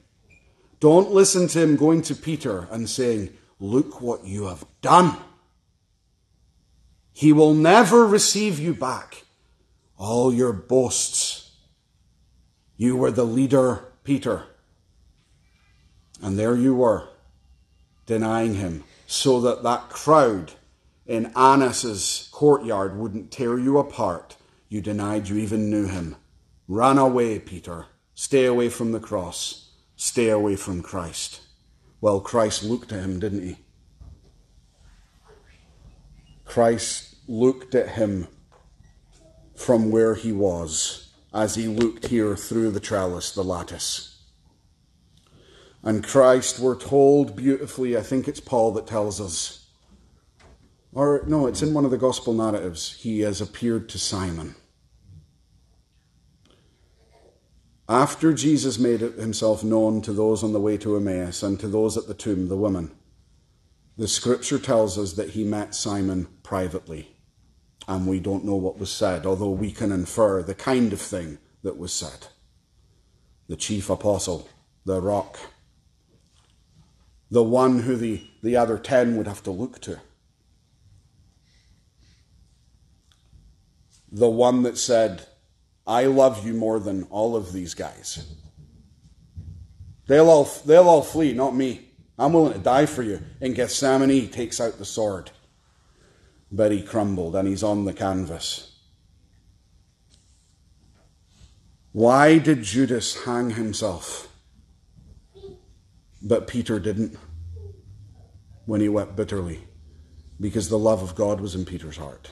[0.80, 5.16] Don't listen to him going to Peter and saying, Look what you have done.
[7.12, 9.24] He will never receive you back.
[9.97, 11.53] All your boasts.
[12.76, 14.45] You were the leader, Peter.
[16.20, 17.09] And there you were,
[18.07, 20.52] denying him, so that that crowd
[21.07, 24.36] in Annas's courtyard wouldn't tear you apart.
[24.68, 26.16] You denied you even knew him.
[26.66, 27.86] Run away, Peter.
[28.14, 29.70] Stay away from the cross.
[29.96, 31.40] Stay away from Christ.
[32.00, 33.57] Well, Christ looked at him, didn't he?
[36.44, 38.28] Christ looked at him
[39.55, 44.13] from where he was as he looked here through the trellis, the lattice.
[45.85, 49.66] And Christ, we're told beautifully, I think it's Paul that tells us,
[50.95, 54.55] or no, it's in one of the gospel narratives, he has appeared to Simon.
[57.87, 61.99] After Jesus made himself known to those on the way to Emmaus and to those
[61.99, 62.91] at the tomb, the women,
[63.99, 67.14] the scripture tells us that he met Simon privately.
[67.87, 71.37] And we don't know what was said, although we can infer the kind of thing
[71.62, 72.28] that was said.
[73.49, 74.49] The chief apostle,
[74.87, 75.39] the rock,
[77.35, 80.01] the one who the, the other ten would have to look to.
[84.12, 85.26] The one that said,
[85.85, 88.24] I love you more than all of these guys.
[90.07, 91.89] They'll all, they'll all flee, not me.
[92.16, 93.20] I'm willing to die for you.
[93.41, 95.32] In Gethsemane, he takes out the sword.
[96.53, 98.78] But he crumbled and he's on the canvas.
[101.91, 104.28] Why did Judas hang himself?
[106.22, 107.18] But Peter didn't
[108.66, 109.64] when he wept bitterly
[110.40, 112.30] because the love of God was in Peter's heart.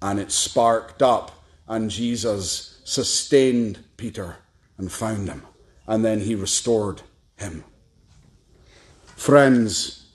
[0.00, 4.36] And it sparked up, and Jesus sustained Peter
[4.76, 5.42] and found him.
[5.86, 7.02] And then he restored
[7.36, 7.64] him.
[9.16, 10.06] Friends,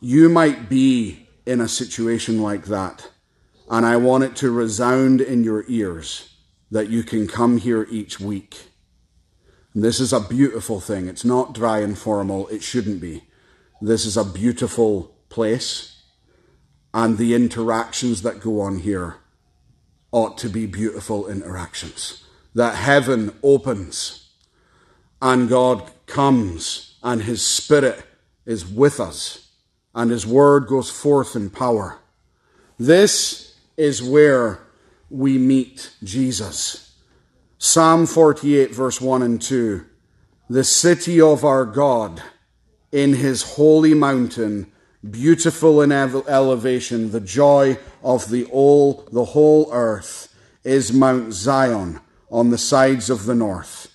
[0.00, 3.10] you might be in a situation like that,
[3.70, 6.34] and I want it to resound in your ears
[6.70, 8.72] that you can come here each week
[9.74, 11.08] and this is a beautiful thing.
[11.08, 12.48] It's not dry and formal.
[12.48, 13.24] It shouldn't be.
[13.82, 16.02] This is a beautiful place.
[16.94, 19.16] And the interactions that go on here
[20.12, 22.24] ought to be beautiful interactions.
[22.54, 24.30] That heaven opens
[25.20, 28.04] and God comes and his spirit
[28.46, 29.48] is with us
[29.94, 31.98] and his word goes forth in power.
[32.78, 34.60] This is where
[35.10, 36.94] we meet Jesus.
[37.58, 39.84] Psalm 48, verse 1 and 2.
[40.48, 42.22] The city of our God,
[42.92, 44.70] in his holy mountain,
[45.10, 50.32] beautiful in elevation, the joy of the all the whole earth
[50.62, 53.94] is Mount Zion on the sides of the north,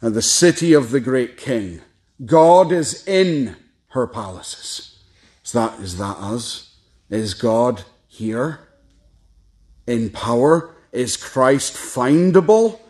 [0.00, 1.80] and the city of the great king.
[2.24, 3.56] God is in
[3.88, 4.98] her palaces.
[5.44, 6.76] Is that, is that us?
[7.10, 8.60] Is God here?
[9.86, 10.74] In power?
[10.92, 12.80] Is Christ findable?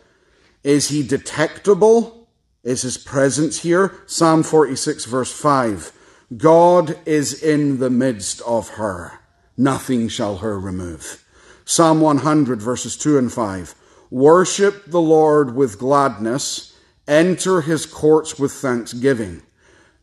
[0.62, 2.23] Is he detectable?
[2.64, 3.94] Is his presence here?
[4.06, 5.92] Psalm 46 verse 5.
[6.36, 9.20] God is in the midst of her.
[9.56, 11.22] Nothing shall her remove.
[11.66, 13.74] Psalm 100 verses 2 and 5.
[14.10, 16.74] Worship the Lord with gladness.
[17.06, 19.42] Enter his courts with thanksgiving.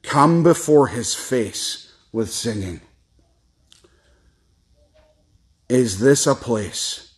[0.03, 2.81] Come before his face with singing.
[5.67, 7.13] Is this a place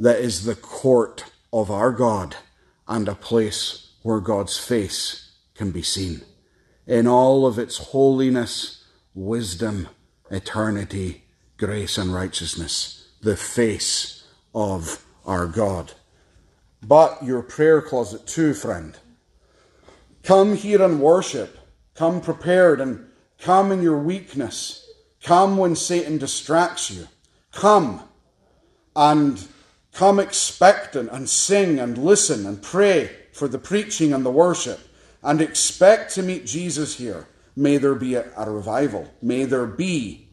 [0.00, 2.36] that is the court of our God
[2.88, 6.20] and a place where God's face can be seen
[6.86, 8.84] in all of its holiness,
[9.14, 9.88] wisdom,
[10.30, 11.24] eternity,
[11.56, 13.08] grace, and righteousness?
[13.22, 14.24] The face
[14.54, 15.92] of our God.
[16.86, 18.94] But your prayer closet too, friend.
[20.22, 21.56] Come here and worship.
[21.94, 23.06] Come prepared and
[23.38, 24.86] come in your weakness.
[25.22, 27.08] Come when Satan distracts you.
[27.52, 28.02] Come
[28.94, 29.48] and
[29.94, 34.80] come expectant and sing and listen and pray for the preaching and the worship
[35.22, 37.26] and expect to meet Jesus here.
[37.56, 39.10] May there be a, a revival.
[39.20, 40.28] May there be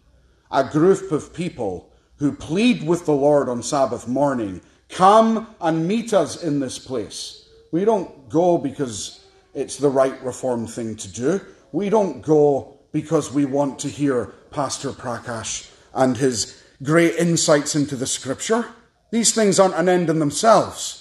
[0.50, 6.14] a group of people who plead with the Lord on Sabbath morning Come and meet
[6.14, 7.48] us in this place.
[7.72, 11.42] We don't go because it's the right reform thing to do.
[11.72, 17.96] We don't go because we want to hear Pastor Prakash and his great insights into
[17.96, 18.66] the scripture.
[19.12, 21.01] These things aren't an end in themselves.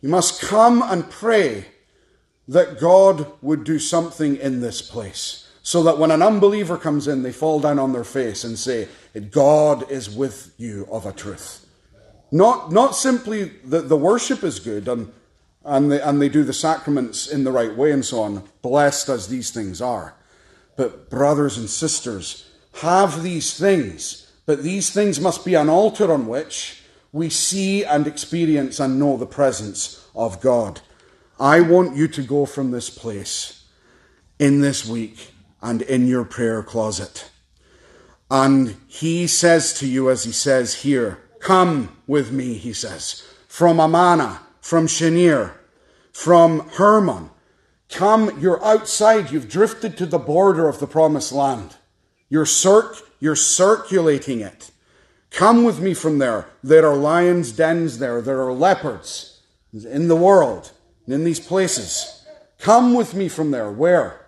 [0.00, 1.66] You must come and pray
[2.48, 7.22] that God would do something in this place so that when an unbeliever comes in,
[7.22, 8.88] they fall down on their face and say,
[9.30, 11.66] God is with you of a truth.
[12.32, 15.12] Not, not simply that the worship is good and,
[15.64, 19.08] and, they, and they do the sacraments in the right way and so on, blessed
[19.08, 20.14] as these things are.
[20.76, 26.26] But, brothers and sisters, have these things, but these things must be an altar on
[26.26, 26.79] which
[27.12, 30.80] we see and experience and know the presence of God.
[31.38, 33.64] I want you to go from this place
[34.38, 37.30] in this week and in your prayer closet.
[38.30, 43.80] And he says to you, as he says here, Come with me, he says, from
[43.80, 45.54] Amana, from Shenir,
[46.12, 47.30] from Hermon.
[47.88, 51.76] Come, you're outside, you've drifted to the border of the promised land.
[52.28, 54.70] You're, circ- you're circulating it.
[55.30, 56.46] Come with me from there.
[56.62, 59.40] There are lions' dens there, there are leopards
[59.72, 60.72] in the world,
[61.06, 62.24] in these places.
[62.58, 63.70] Come with me from there.
[63.70, 64.26] Where?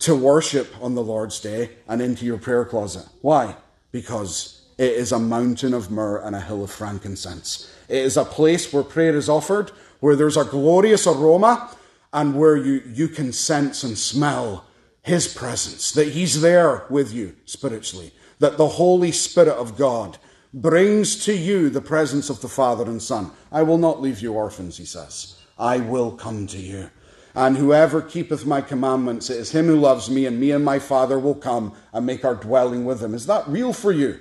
[0.00, 3.06] To worship on the Lord's day and into your prayer closet.
[3.20, 3.56] Why?
[3.90, 7.72] Because it is a mountain of myrrh and a hill of frankincense.
[7.88, 9.70] It is a place where prayer is offered,
[10.00, 11.70] where there's a glorious aroma,
[12.12, 14.64] and where you, you can sense and smell
[15.02, 18.12] His presence, that He's there with you spiritually,
[18.44, 20.18] that the Holy Spirit of God
[20.52, 23.30] brings to you the presence of the Father and Son.
[23.50, 25.40] I will not leave you orphans, He says.
[25.58, 26.90] I will come to you.
[27.34, 30.78] And whoever keepeth my commandments, it is him who loves me, and me and my
[30.78, 33.14] Father will come and make our dwelling with him.
[33.14, 34.20] Is that real for you?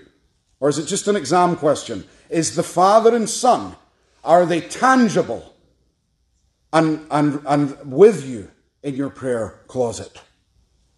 [0.61, 2.05] Or is it just an exam question?
[2.29, 3.75] Is the Father and Son,
[4.23, 5.53] are they tangible
[6.71, 8.49] and, and, and with you
[8.83, 10.21] in your prayer closet?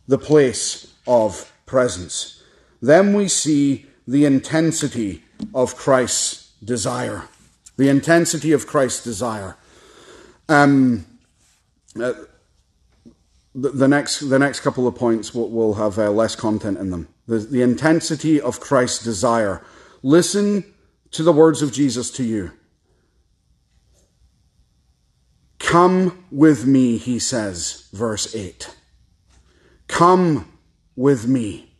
[0.07, 2.34] The place of presence.
[2.85, 5.23] Then we see the intensity
[5.53, 7.23] of Christ's desire.
[7.77, 9.57] The intensity of Christ's desire.
[10.47, 11.05] Um,
[11.99, 12.13] uh,
[13.55, 17.07] the, next, the next couple of points will, will have uh, less content in them
[17.27, 19.63] the, the intensity of Christ's desire.
[20.03, 20.63] Listen
[21.11, 22.51] to the words of Jesus to you.
[25.57, 28.75] Come with me, he says, verse 8.
[29.87, 30.51] Come
[30.95, 31.74] with me.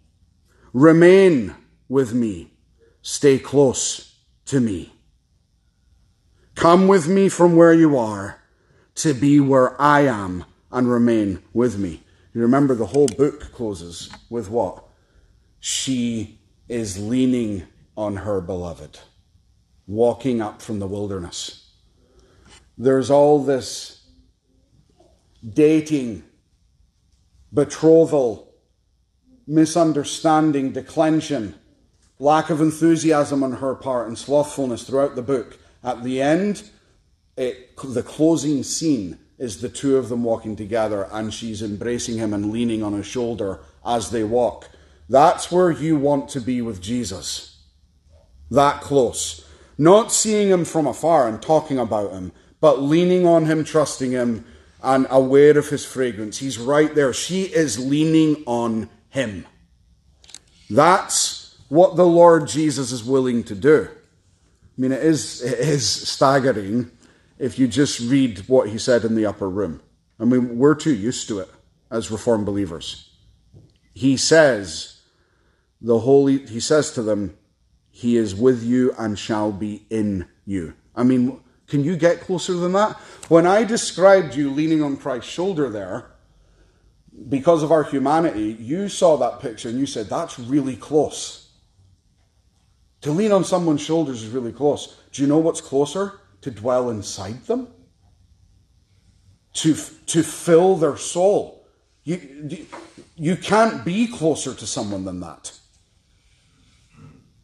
[0.75, 1.55] Remain
[1.87, 2.51] with me.
[3.01, 4.93] Stay close to me.
[6.55, 8.41] Come with me from where you are
[8.95, 12.03] to be where I am and remain with me.
[12.33, 14.85] You remember the whole book closes with what?
[15.67, 17.63] she is leaning
[17.97, 18.99] on her beloved,
[19.87, 21.71] walking up from the wilderness.
[22.77, 24.05] There's all this
[25.43, 26.21] dating,
[27.51, 28.53] betrothal,
[29.47, 31.55] misunderstanding, declension,
[32.19, 35.57] lack of enthusiasm on her part, and slothfulness throughout the book.
[35.83, 36.69] At the end,
[37.37, 42.33] it, the closing scene is the two of them walking together, and she's embracing him
[42.33, 44.69] and leaning on his shoulder as they walk.
[45.09, 47.59] That's where you want to be with Jesus.
[48.49, 49.45] That close.
[49.77, 52.31] Not seeing him from afar and talking about him,
[52.61, 54.45] but leaning on him, trusting him,
[54.81, 56.37] and aware of his fragrance.
[56.37, 57.11] He's right there.
[57.11, 59.45] She is leaning on him.
[60.69, 63.87] That's what the Lord Jesus is willing to do.
[63.87, 66.91] I mean, it is, it is staggering
[67.39, 69.81] if you just read what he said in the upper room.
[70.19, 71.49] I mean, we're too used to it
[71.89, 73.09] as Reformed believers.
[73.93, 75.01] He says,
[75.81, 77.37] the Holy, he says to them,
[77.89, 80.73] He is with you and shall be in you.
[80.93, 82.97] I mean, can you get closer than that?
[83.29, 86.14] When I described you leaning on Christ's shoulder there,
[87.29, 91.49] because of our humanity, you saw that picture and you said, That's really close.
[93.01, 94.97] To lean on someone's shoulders is really close.
[95.11, 96.19] Do you know what's closer?
[96.41, 97.67] To dwell inside them,
[99.53, 99.75] to,
[100.07, 101.67] to fill their soul.
[102.03, 102.67] You,
[103.15, 105.51] you can't be closer to someone than that.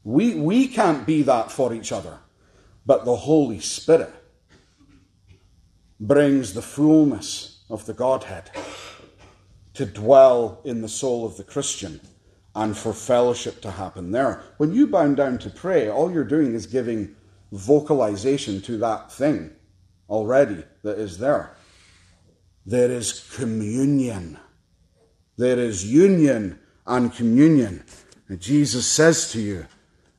[0.03, 2.19] We, we can't be that for each other,
[2.85, 4.13] but the Holy Spirit
[5.99, 8.51] brings the fullness of the Godhead
[9.81, 11.99] to dwell in the soul of the Christian
[12.53, 14.43] and for fellowship to happen there.
[14.57, 17.15] When you bow down to pray, all you're doing is giving
[17.51, 19.49] vocalization to that thing
[20.07, 21.55] already that is there.
[22.63, 24.37] There is communion.
[25.37, 27.83] There is union and communion.
[28.27, 29.65] And Jesus says to you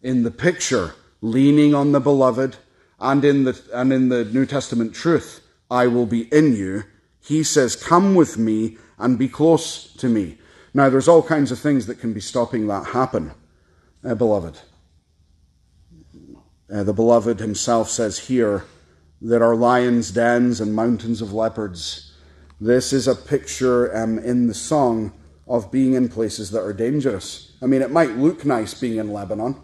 [0.03, 2.57] in the picture, leaning on the beloved,
[2.99, 5.41] and in the, and in the New Testament truth,
[5.71, 6.83] I will be in you.
[7.21, 10.39] He says, Come with me and be close to me.
[10.73, 13.33] Now, there's all kinds of things that can be stopping that happen,
[14.05, 14.59] uh, beloved.
[16.73, 18.65] Uh, the beloved himself says here,
[19.21, 22.15] there are lions' dens and mountains of leopards.
[22.61, 25.13] This is a picture um, in the song
[25.47, 27.53] of being in places that are dangerous.
[27.61, 29.57] I mean, it might look nice being in Lebanon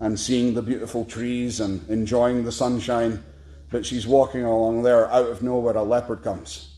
[0.00, 3.22] and seeing the beautiful trees and enjoying the sunshine,
[3.70, 6.73] but she's walking along there, out of nowhere, a leopard comes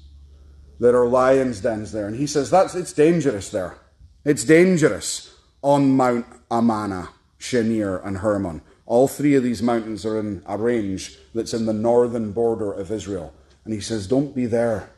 [0.79, 2.07] there are lions' dens there.
[2.07, 3.79] And he says that's it's dangerous there.
[4.25, 8.63] It's dangerous on Mount Amana, Shenir, and Hermon.
[8.85, 12.93] All three of these mountains are in a range that's in the northern border of
[12.93, 13.33] Israel.
[13.65, 14.91] And he says, Don't be there.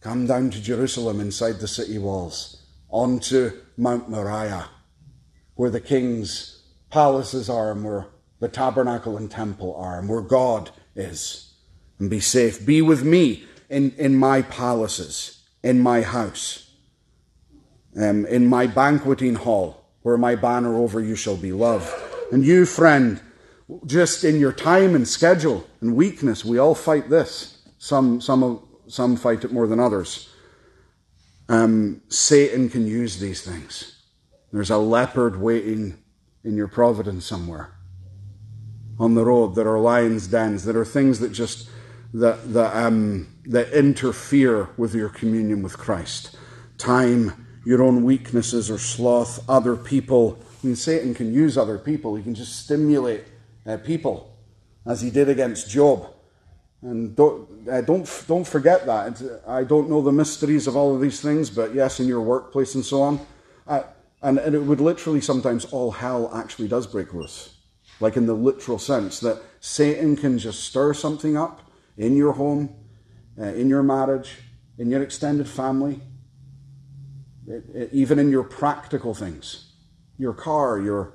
[0.00, 4.68] Come down to Jerusalem inside the city walls, onto Mount Moriah,
[5.56, 8.06] where the king's palaces are and where
[8.38, 11.52] the tabernacle and temple are and where God is.
[11.98, 12.64] And be safe.
[12.64, 16.70] Be with me in, in my palaces, in my house,
[17.96, 21.92] um, in my banqueting hall, where my banner over you shall be love.
[22.32, 23.20] And you, friend,
[23.86, 27.62] just in your time and schedule and weakness, we all fight this.
[27.78, 30.32] Some, some, some fight it more than others.
[31.48, 34.02] Um, Satan can use these things.
[34.52, 35.98] There's a leopard waiting
[36.44, 37.74] in your providence somewhere.
[38.98, 40.64] On the road, there are lions' dens.
[40.64, 41.68] There are things that just
[42.14, 46.36] that, that, um, that interfere with your communion with Christ.
[46.76, 50.38] Time, your own weaknesses or sloth, other people.
[50.62, 52.14] I mean, Satan can use other people.
[52.14, 53.24] He can just stimulate
[53.66, 54.36] uh, people,
[54.86, 56.06] as he did against Job.
[56.82, 59.42] And don't, uh, don't, don't forget that.
[59.46, 62.74] I don't know the mysteries of all of these things, but yes, in your workplace
[62.74, 63.20] and so on.
[63.66, 63.82] Uh,
[64.22, 67.56] and, and it would literally sometimes all hell actually does break loose.
[68.00, 71.62] Like in the literal sense that Satan can just stir something up
[71.96, 72.87] in your home, uh,
[73.40, 74.38] Uh, in your marriage,
[74.78, 76.00] in your extended family,
[77.46, 79.72] it, it, even in your practical things,
[80.18, 81.14] your car, your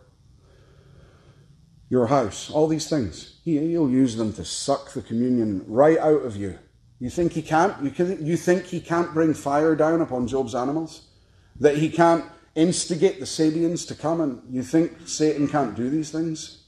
[1.89, 3.39] your house, all these things.
[3.43, 6.57] He, he'll use them to suck the communion right out of you.
[6.99, 7.84] You think he can't?
[7.84, 11.09] You, can, you think he can't bring fire down upon Job's animals?
[11.59, 16.09] That he can't instigate the Sabians to come and you think Satan can't do these
[16.09, 16.63] things?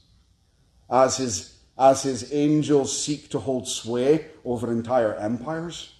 [0.88, 5.94] As his as his angels seek to hold sway over entire empires,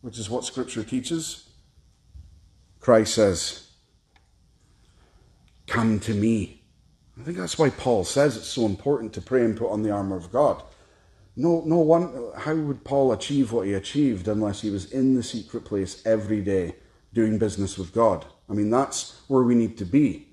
[0.00, 1.48] which is what Scripture teaches.
[2.80, 3.70] Christ says,
[5.66, 6.62] Come to me.
[7.18, 9.90] I think that's why Paul says it's so important to pray and put on the
[9.90, 10.62] armour of God.
[11.34, 15.22] No, no one, how would Paul achieve what he achieved unless he was in the
[15.22, 16.76] secret place every day
[17.12, 18.24] doing business with God?
[18.48, 20.28] I mean, that's where we need to be.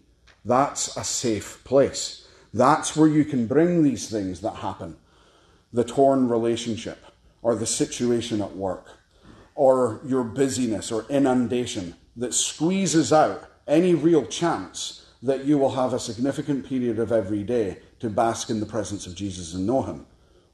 [0.46, 2.22] That's a safe place.
[2.54, 4.97] That's where you can bring these things that happen
[5.74, 7.04] the torn relationship,
[7.41, 8.86] or the situation at work,
[9.56, 15.93] or your busyness or inundation that squeezes out any real chance that you will have
[15.93, 19.82] a significant period of every day to bask in the presence of Jesus and know
[19.82, 20.06] Him.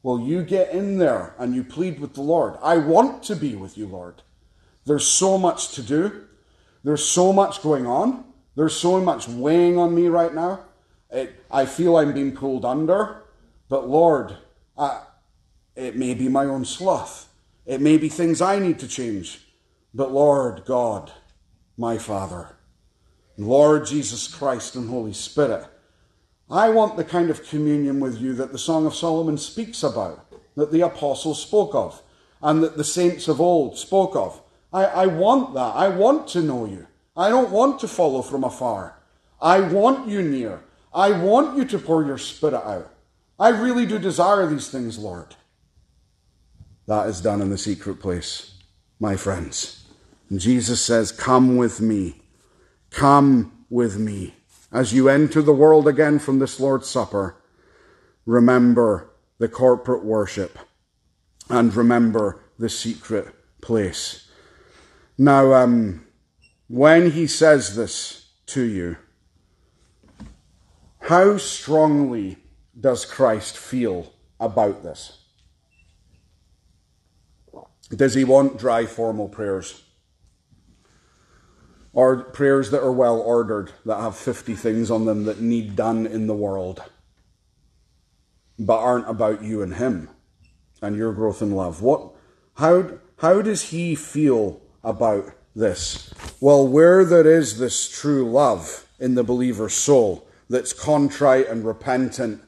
[0.04, 2.58] Well, you get in there and you plead with the Lord.
[2.64, 4.22] I want to be with you, Lord.
[4.86, 6.26] There's so much to do.
[6.84, 8.24] There's so much going on.
[8.56, 10.62] There's so much weighing on me right now.
[11.12, 13.24] It, I feel I'm being pulled under.
[13.68, 14.38] But Lord,
[14.78, 15.04] I,
[15.76, 17.30] it may be my own sloth.
[17.66, 19.46] It may be things I need to change.
[19.94, 21.12] But Lord God,
[21.78, 22.56] my Father,
[23.38, 25.66] Lord Jesus Christ and Holy Spirit,
[26.50, 30.26] I want the kind of communion with you that the Song of Solomon speaks about,
[30.56, 32.02] that the apostles spoke of,
[32.42, 34.42] and that the saints of old spoke of.
[34.74, 35.76] I, I want that.
[35.76, 36.88] I want to know you.
[37.16, 39.00] I don't want to follow from afar.
[39.42, 40.62] I want you near.
[40.94, 42.92] I want you to pour your spirit out.
[43.40, 45.36] I really do desire these things, Lord.
[46.88, 48.56] That is done in the secret place,
[49.00, 49.86] my friends.
[50.30, 52.22] And Jesus says, Come with me.
[52.90, 54.36] Come with me.
[54.72, 57.36] As you enter the world again from this Lord's Supper,
[58.26, 60.60] remember the corporate worship
[61.50, 64.30] and remember the secret place.
[65.18, 66.06] Now, um,
[66.68, 68.98] when he says this to you,
[71.10, 72.38] how strongly
[72.80, 75.18] does Christ feel about this?
[77.90, 79.82] Does he want dry formal prayers?
[81.94, 86.06] Or prayers that are well ordered, that have 50 things on them that need done
[86.06, 86.84] in the world,
[88.60, 90.10] but aren't about you and him
[90.80, 91.82] and your growth in love?
[91.82, 92.14] What,
[92.58, 96.14] how, how does he feel about this?
[96.40, 102.42] Well, where there is this true love in the believer's soul that's contrite and repentant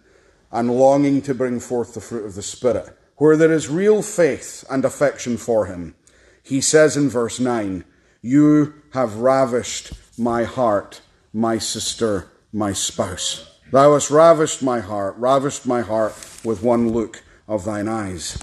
[0.51, 4.65] and longing to bring forth the fruit of the Spirit, where there is real faith
[4.69, 5.95] and affection for him,
[6.43, 7.85] he says in verse 9,
[8.21, 13.59] You have ravished my heart, my sister, my spouse.
[13.71, 18.37] Thou hast ravished my heart, ravished my heart with one look of thine eyes.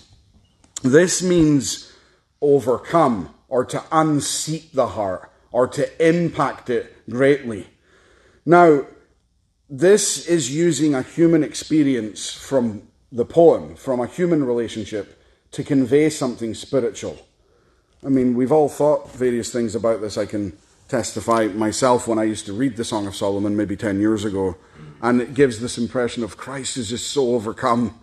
[0.82, 1.92] This means
[2.40, 7.66] overcome or to unseat the heart or to impact it greatly.
[8.46, 8.86] Now,
[9.70, 16.10] this is using a human experience from the poem, from a human relationship, to convey
[16.10, 17.18] something spiritual.
[18.04, 20.16] I mean, we've all thought various things about this.
[20.16, 20.56] I can
[20.88, 24.56] testify myself when I used to read the Song of Solomon maybe 10 years ago,
[25.02, 27.98] and it gives this impression of Christ is just so overcome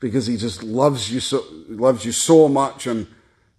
[0.00, 3.06] because he just loves you so, loves you so much and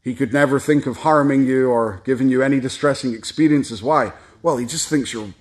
[0.02, 3.84] he could never think of harming you or giving you any distressing experiences.
[3.84, 4.14] Why?
[4.42, 5.34] Well, he just thinks you're,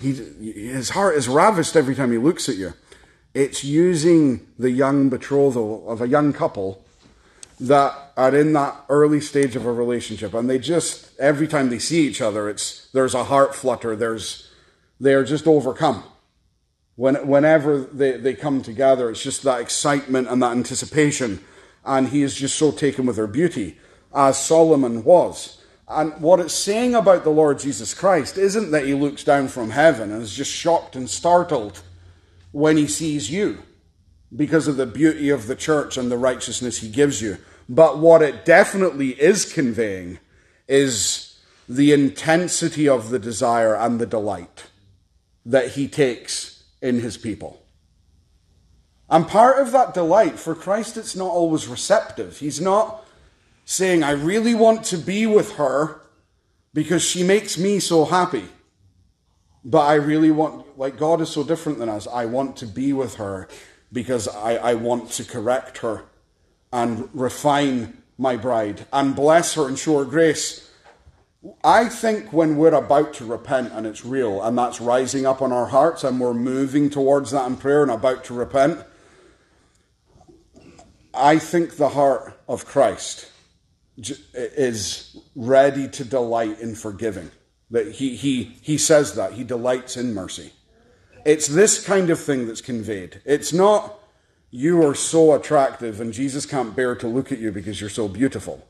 [0.00, 2.74] he, his heart is ravished every time he looks at you.
[3.32, 6.84] It's using the young betrothal of a young couple
[7.60, 11.78] that are in that early stage of a relationship and they just, every time they
[11.78, 14.50] see each other, it's, there's a heart flutter, there's,
[15.00, 16.04] they're just overcome.
[16.96, 21.44] When, whenever they, they come together, it's just that excitement and that anticipation.
[21.84, 23.78] And he is just so taken with her beauty,
[24.14, 25.60] as Solomon was.
[25.94, 29.70] And what it's saying about the Lord Jesus Christ isn't that he looks down from
[29.70, 31.82] heaven and is just shocked and startled
[32.52, 33.62] when he sees you
[34.34, 37.38] because of the beauty of the church and the righteousness he gives you.
[37.68, 40.18] But what it definitely is conveying
[40.68, 41.38] is
[41.68, 44.64] the intensity of the desire and the delight
[45.46, 47.62] that he takes in his people.
[49.08, 52.38] And part of that delight, for Christ, it's not always receptive.
[52.38, 53.03] He's not
[53.64, 56.00] saying, I really want to be with her
[56.72, 58.44] because she makes me so happy.
[59.64, 62.06] But I really want, like, God is so different than us.
[62.06, 63.48] I want to be with her
[63.92, 66.04] because I, I want to correct her
[66.72, 70.70] and refine my bride and bless her and show her grace
[71.62, 75.52] I think when we're about to repent and it's real and that's rising up on
[75.52, 78.80] our hearts and we're moving towards that in prayer and about to repent,
[81.12, 83.30] I think the heart of Christ
[83.96, 87.30] is ready to delight in forgiving.
[87.70, 89.32] That he, he, he says that.
[89.32, 90.52] He delights in mercy.
[91.24, 93.22] It's this kind of thing that's conveyed.
[93.24, 93.98] It's not,
[94.50, 98.08] you are so attractive and Jesus can't bear to look at you because you're so
[98.08, 98.66] beautiful.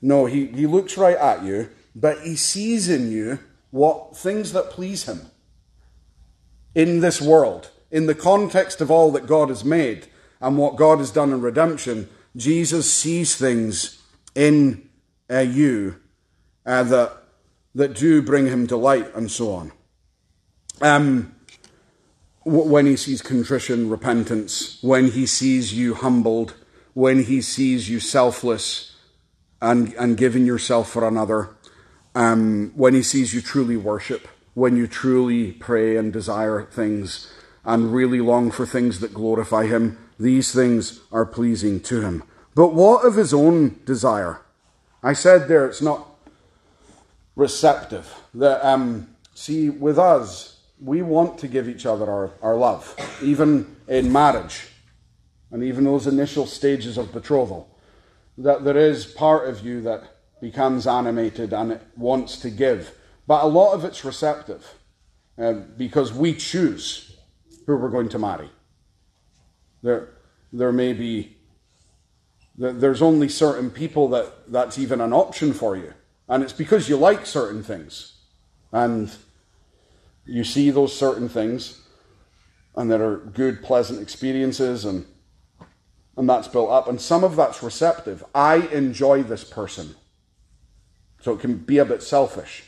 [0.00, 3.38] No, he, he looks right at you but he sees in you
[3.70, 5.30] what things that please him
[6.74, 10.06] in this world, in the context of all that God has made
[10.40, 12.08] and what God has done in redemption.
[12.36, 13.99] Jesus sees things
[14.34, 14.88] in
[15.30, 15.96] uh, you
[16.66, 17.20] uh, that
[17.74, 19.72] that do bring him delight and so on.
[20.80, 21.34] Um,
[22.44, 26.54] when he sees contrition, repentance, when he sees you humbled,
[26.94, 28.96] when he sees you selfless
[29.60, 31.54] and, and giving yourself for another,
[32.14, 37.30] um, when he sees you truly worship, when you truly pray and desire things
[37.64, 42.22] and really long for things that glorify him, these things are pleasing to him.
[42.60, 44.42] But what of his own desire?
[45.02, 46.06] I said there it's not
[47.34, 48.14] receptive.
[48.34, 53.76] That um, see, with us, we want to give each other our, our love, even
[53.88, 54.68] in marriage,
[55.50, 57.74] and even those initial stages of betrothal.
[58.36, 60.02] That there is part of you that
[60.42, 62.94] becomes animated and it wants to give,
[63.26, 64.74] but a lot of it's receptive
[65.38, 67.16] um, because we choose
[67.64, 68.50] who we're going to marry.
[69.82, 70.10] There,
[70.52, 71.38] there may be
[72.60, 75.94] there's only certain people that that's even an option for you.
[76.28, 78.18] And it's because you like certain things.
[78.70, 79.10] And
[80.26, 81.80] you see those certain things,
[82.76, 85.06] and there are good, pleasant experiences, and,
[86.16, 86.86] and that's built up.
[86.86, 88.22] And some of that's receptive.
[88.34, 89.96] I enjoy this person.
[91.20, 92.64] So it can be a bit selfish.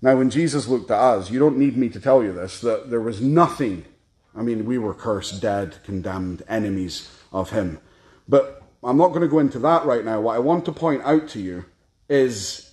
[0.00, 2.90] Now, when Jesus looked at us, you don't need me to tell you this, that
[2.90, 3.84] there was nothing.
[4.36, 7.80] I mean, we were cursed, dead, condemned, enemies of Him.
[8.28, 10.20] But I'm not going to go into that right now.
[10.20, 11.64] What I want to point out to you
[12.08, 12.70] is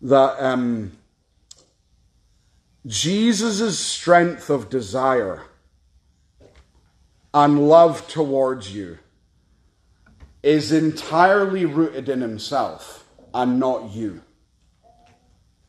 [0.00, 0.92] that um,
[2.86, 5.42] Jesus' strength of desire
[7.34, 8.98] and love towards you
[10.42, 14.22] is entirely rooted in himself and not you.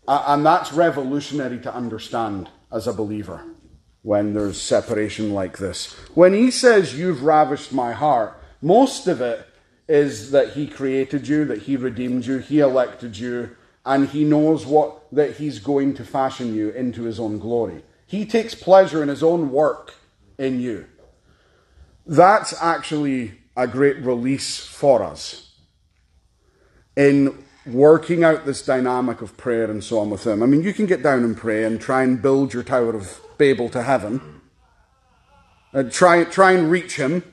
[0.08, 3.44] And that's revolutionary to understand as a believer
[4.02, 5.94] when there's separation like this.
[6.16, 9.48] When he says, You've ravished my heart, most of it
[9.88, 13.56] is that he created you, that he redeemed you, he elected you,
[13.86, 17.84] and he knows what that he's going to fashion you into his own glory.
[18.06, 19.96] He takes pleasure in his own work
[20.38, 20.86] in you.
[22.06, 25.56] That's actually a great release for us
[26.96, 30.44] in working out this dynamic of prayer and so on with him.
[30.44, 33.20] I mean, you can get down and pray and try and build your Tower of
[33.38, 34.42] Babel to heaven.
[35.72, 37.24] And try, try and reach him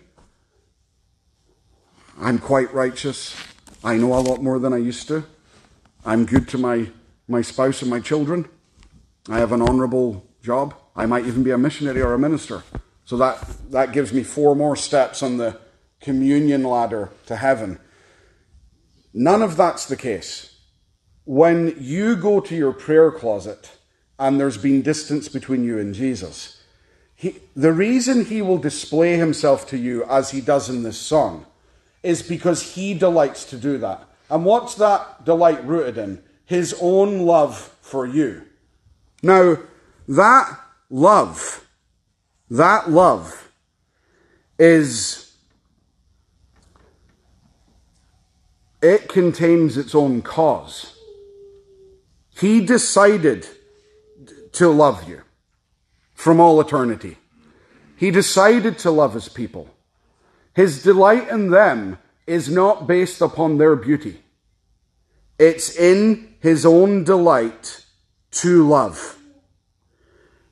[2.19, 3.37] I'm quite righteous.
[3.85, 5.25] I know a lot more than I used to.
[6.05, 6.89] I'm good to my,
[7.29, 8.49] my spouse and my children.
[9.29, 10.75] I have an honourable job.
[10.95, 12.63] I might even be a missionary or a minister.
[13.05, 15.59] So that, that gives me four more steps on the
[16.01, 17.79] communion ladder to heaven.
[19.13, 20.59] None of that's the case.
[21.25, 23.73] When you go to your prayer closet
[24.19, 26.63] and there's been distance between you and Jesus,
[27.15, 31.45] he, the reason he will display himself to you as he does in this song
[32.07, 34.09] is because he delights to do that.
[34.31, 36.23] And what's that delight rooted in?
[36.45, 38.43] His own love for you.
[39.23, 39.59] Now,
[40.09, 41.67] that love,
[42.51, 43.51] that love
[44.59, 45.37] is,
[48.81, 50.97] it contains its own cause.
[52.39, 53.49] He decided
[54.53, 55.23] to love you
[56.15, 57.19] from all eternity.
[57.97, 59.71] He decided to love his people.
[60.57, 64.23] His delight in them is not based upon their beauty.
[65.39, 67.85] It's in his own delight
[68.31, 69.19] to love.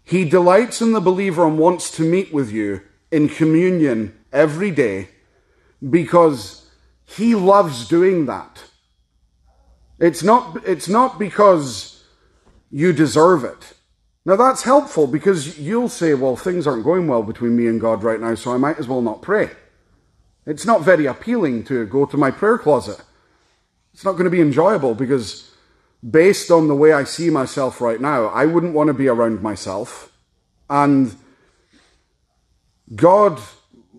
[0.03, 5.09] He delights in the believer and wants to meet with you in communion every day
[5.89, 6.69] because
[7.07, 8.63] he loves doing that.
[9.99, 12.05] It's not, it's not because
[12.71, 13.73] you deserve it.
[14.27, 18.03] Now that's helpful because you'll say, well, things aren't going well between me and God
[18.03, 19.49] right now, so I might as well not pray.
[20.47, 23.01] It's not very appealing to go to my prayer closet.
[23.93, 25.51] It's not going to be enjoyable because,
[26.09, 29.41] based on the way I see myself right now, I wouldn't want to be around
[29.41, 30.13] myself.
[30.69, 31.17] And
[32.95, 33.41] God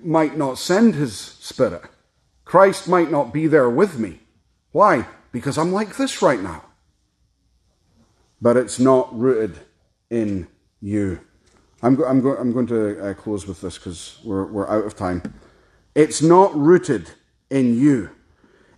[0.03, 1.81] might not send his spirit.
[2.43, 4.19] Christ might not be there with me.
[4.71, 5.07] Why?
[5.31, 6.63] Because I'm like this right now.
[8.41, 9.57] But it's not rooted
[10.09, 10.47] in
[10.81, 11.19] you.
[11.81, 14.85] I'm, go- I'm, go- I'm going to uh, close with this because we're, we're out
[14.85, 15.23] of time.
[15.95, 17.11] It's not rooted
[17.49, 18.11] in you.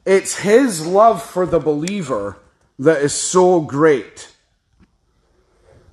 [0.06, 2.38] It's His love for the believer
[2.80, 4.34] that is so great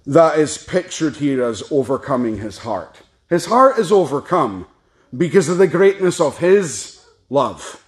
[0.06, 3.00] that is pictured here as overcoming his heart.
[3.28, 4.66] His heart is overcome
[5.16, 7.82] because of the greatness of His love.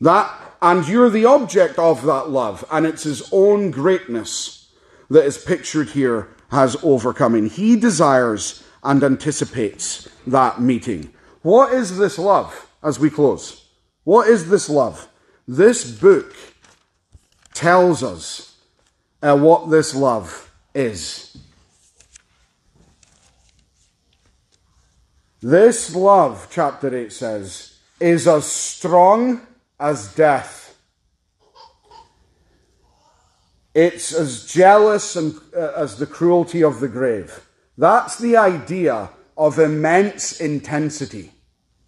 [0.00, 4.70] That, and you're the object of that love, and it's His own greatness
[5.08, 7.48] that is pictured here as overcoming.
[7.48, 11.13] He desires and anticipates that meeting.
[11.44, 13.66] What is this love as we close?
[14.02, 15.06] What is this love?
[15.46, 16.34] This book
[17.52, 18.56] tells us
[19.22, 21.36] uh, what this love is.
[25.42, 29.42] This love, chapter 8 says, is as strong
[29.78, 30.78] as death.
[33.74, 37.46] It's as jealous and, uh, as the cruelty of the grave.
[37.76, 41.32] That's the idea of immense intensity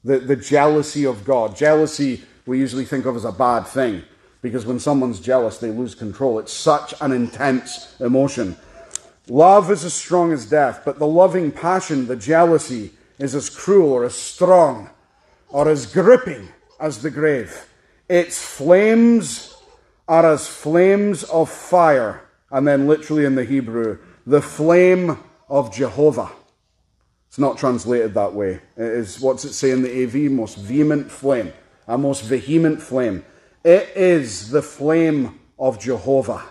[0.07, 1.57] the, the jealousy of God.
[1.57, 4.05] Jealousy we usually think of as a bad thing
[4.41, 6.39] because when someone's jealous, they lose control.
[6.39, 8.57] It's such an intense emotion.
[9.29, 13.93] Love is as strong as death, but the loving passion, the jealousy, is as cruel
[13.93, 14.89] or as strong
[15.49, 16.49] or as gripping
[16.79, 17.69] as the grave.
[18.09, 19.57] Its flames
[20.07, 22.23] are as flames of fire.
[22.53, 26.31] And then, literally in the Hebrew, the flame of Jehovah.
[27.37, 28.61] It's not translated that way.
[28.79, 30.33] It is, what's it say in the AV?
[30.33, 31.53] Most vehement flame.
[31.87, 33.27] A most vehement flame.
[33.63, 36.43] It is the flame of Jehovah.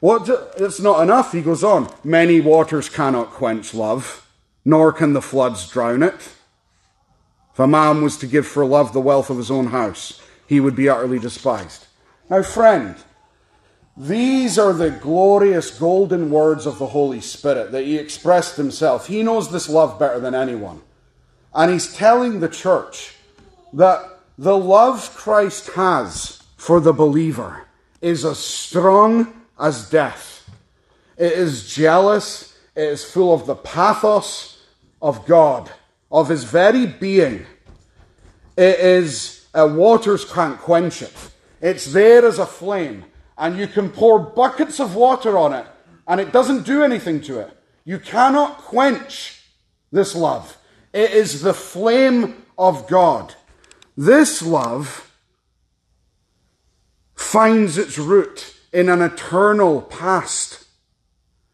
[0.00, 1.88] What, it's not enough, he goes on.
[2.02, 4.28] Many waters cannot quench love,
[4.64, 6.34] nor can the floods drown it.
[7.52, 10.58] If a man was to give for love the wealth of his own house, he
[10.58, 11.86] would be utterly despised.
[12.28, 12.96] Now, friend,
[13.96, 19.06] these are the glorious golden words of the Holy Spirit that he expressed himself.
[19.06, 20.80] He knows this love better than anyone.
[21.54, 23.14] And he's telling the church
[23.74, 27.66] that the love Christ has for the believer
[28.00, 30.48] is as strong as death.
[31.18, 34.62] It is jealous, it is full of the pathos
[35.02, 35.70] of God,
[36.10, 37.44] of his very being.
[38.56, 41.12] It is, uh, waters can't quench it.
[41.60, 43.04] It's there as a flame
[43.38, 45.66] and you can pour buckets of water on it,
[46.06, 47.56] and it doesn't do anything to it.
[47.84, 49.42] You cannot quench
[49.90, 50.56] this love.
[50.92, 53.34] It is the flame of God.
[53.96, 55.10] This love
[57.14, 60.64] finds its root in an eternal past.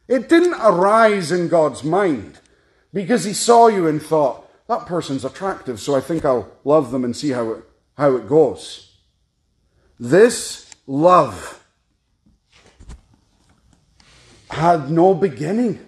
[0.07, 2.41] It didn't arise in God's mind
[2.93, 7.05] because He saw you and thought, that person's attractive, so I think I'll love them
[7.05, 7.65] and see how it,
[7.97, 8.97] how it goes.
[9.99, 11.58] This love
[14.51, 15.79] had no beginning.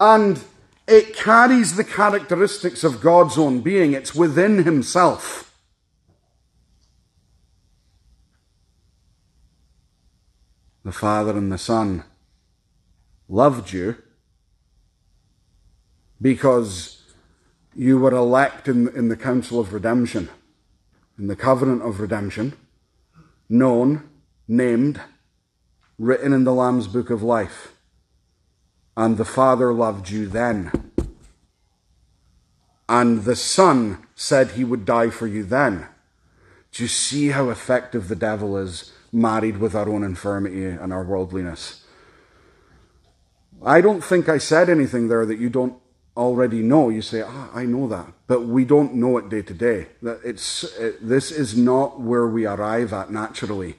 [0.00, 0.42] And
[0.86, 5.54] it carries the characteristics of God's own being, it's within Himself.
[10.84, 12.02] The Father and the Son
[13.28, 13.96] loved you
[16.20, 17.02] because
[17.74, 20.28] you were elect in, in the council of redemption,
[21.16, 22.54] in the covenant of redemption,
[23.48, 24.08] known,
[24.48, 25.00] named,
[26.02, 27.74] written in the Lamb's book of life.
[28.96, 30.90] And the Father loved you then.
[32.88, 35.86] And the Son said he would die for you then.
[36.72, 41.04] Do you see how effective the devil is married with our own infirmity and our
[41.04, 41.84] worldliness?
[43.64, 45.76] I don't think I said anything there that you don't
[46.16, 46.88] already know.
[46.88, 48.12] You say, ah, I know that.
[48.26, 49.86] But we don't know it day to day.
[50.02, 53.76] That it's, it, this is not where we arrive at naturally.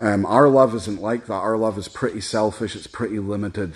[0.00, 1.34] Um, our love isn't like that.
[1.34, 2.74] Our love is pretty selfish.
[2.74, 3.74] It's pretty limited.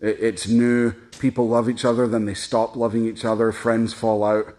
[0.00, 0.92] It, it's new.
[1.18, 3.50] People love each other, then they stop loving each other.
[3.52, 4.56] Friends fall out.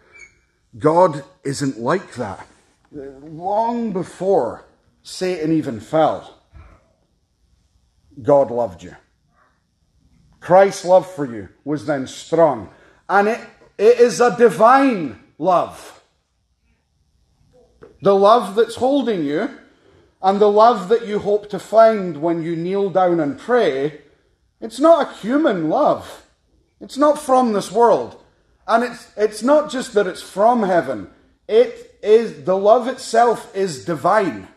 [0.77, 2.47] God isn't like that.
[2.91, 4.65] Long before
[5.03, 6.39] Satan even fell,
[8.21, 8.95] God loved you.
[10.39, 12.69] Christ's love for you was then strong.
[13.09, 13.39] And it,
[13.77, 16.01] it is a divine love.
[18.01, 19.49] The love that's holding you
[20.21, 24.01] and the love that you hope to find when you kneel down and pray,
[24.59, 26.25] it's not a human love.
[26.79, 28.21] It's not from this world.
[28.67, 31.09] And it's, it's not just that it's from heaven.
[31.47, 34.47] It is, the love itself is divine.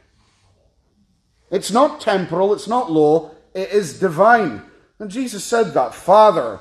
[1.51, 4.63] It's not temporal, it's not low, it is divine.
[4.99, 6.61] And Jesus said that, Father,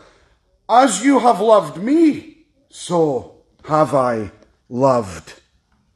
[0.67, 4.31] as you have loved me, so have I
[4.67, 5.41] loved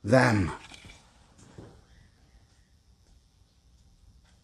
[0.03, 0.51] them.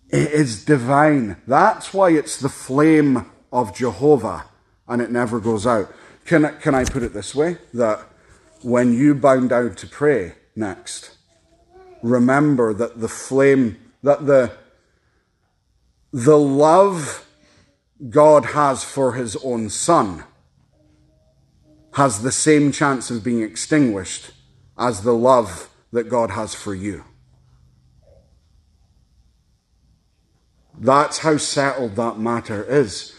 [0.10, 1.38] It is divine.
[1.46, 4.46] That's why it's the flame of Jehovah
[4.88, 5.94] and it never goes out.
[6.26, 7.58] Can, I, can I put it this way?
[7.74, 8.00] That
[8.62, 11.16] when you bow down to pray next,
[12.02, 14.52] remember that the flame, that the,
[16.12, 17.28] the love
[18.10, 20.24] God has for his own son
[21.94, 24.32] has the same chance of being extinguished
[24.78, 27.04] as the love that God has for you.
[30.80, 33.14] That's how settled that matter is.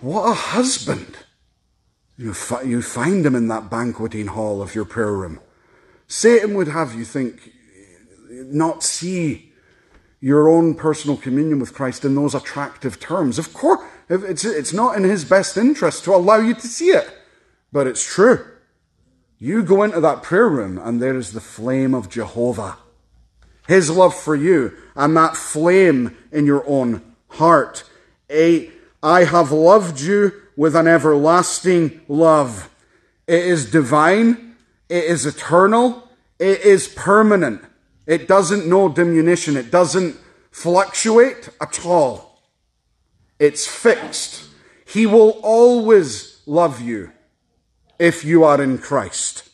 [0.00, 1.18] What a husband!
[2.16, 2.34] You,
[2.64, 5.40] you find him in that banqueting hall of your prayer room.
[6.08, 7.52] Satan would have you think,
[8.30, 9.52] not see
[10.20, 13.38] your own personal communion with Christ in those attractive terms.
[13.38, 17.10] Of course, it's, it's not in his best interest to allow you to see it,
[17.70, 18.46] but it's true.
[19.38, 22.78] You go into that prayer room and there is the flame of Jehovah
[23.68, 27.84] his love for you, and that flame in your own heart.
[28.30, 28.70] A,
[29.02, 32.70] I have loved you with an everlasting love.
[33.26, 34.56] It is divine,
[34.88, 36.08] it is eternal,
[36.38, 37.62] it is permanent.
[38.06, 39.56] It doesn't know diminution.
[39.56, 40.16] It doesn't
[40.50, 42.40] fluctuate at all.
[43.38, 44.48] It's fixed.
[44.86, 47.12] He will always love you
[47.98, 49.45] if you are in Christ.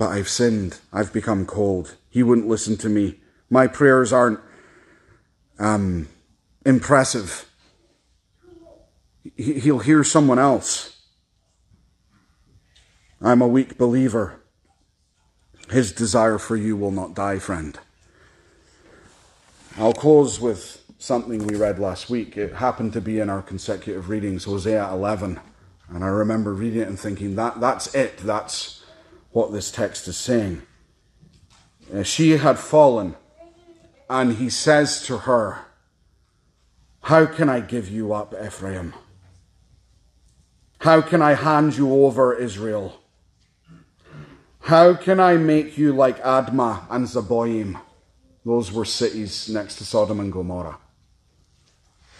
[0.00, 0.78] But I've sinned.
[0.94, 1.96] I've become cold.
[2.08, 3.20] He wouldn't listen to me.
[3.50, 4.40] My prayers aren't
[5.58, 6.08] um,
[6.64, 7.44] impressive.
[9.36, 11.02] He'll hear someone else.
[13.20, 14.40] I'm a weak believer.
[15.68, 17.78] His desire for you will not die, friend.
[19.76, 22.38] I'll close with something we read last week.
[22.38, 25.38] It happened to be in our consecutive readings, Hosea 11.
[25.90, 28.16] And I remember reading it and thinking, that, that's it.
[28.16, 28.79] That's
[29.32, 30.62] what this text is saying.
[31.92, 33.16] Uh, she had fallen,
[34.08, 35.66] and he says to her,
[37.02, 38.94] How can I give you up, Ephraim?
[40.80, 43.00] How can I hand you over, Israel?
[44.60, 47.80] How can I make you like Admah and Zeboim?
[48.44, 50.78] Those were cities next to Sodom and Gomorrah.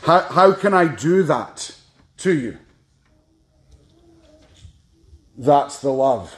[0.03, 1.75] How, how can I do that
[2.19, 2.59] to you?
[5.37, 6.35] That's the love.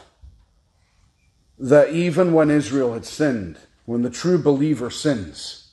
[1.63, 5.71] That even when Israel had sinned, when the true believer sins,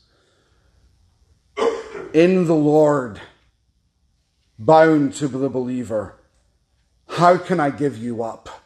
[2.13, 3.19] in the Lord,
[4.59, 6.13] bound to the believer,
[7.07, 8.61] how can I give you up?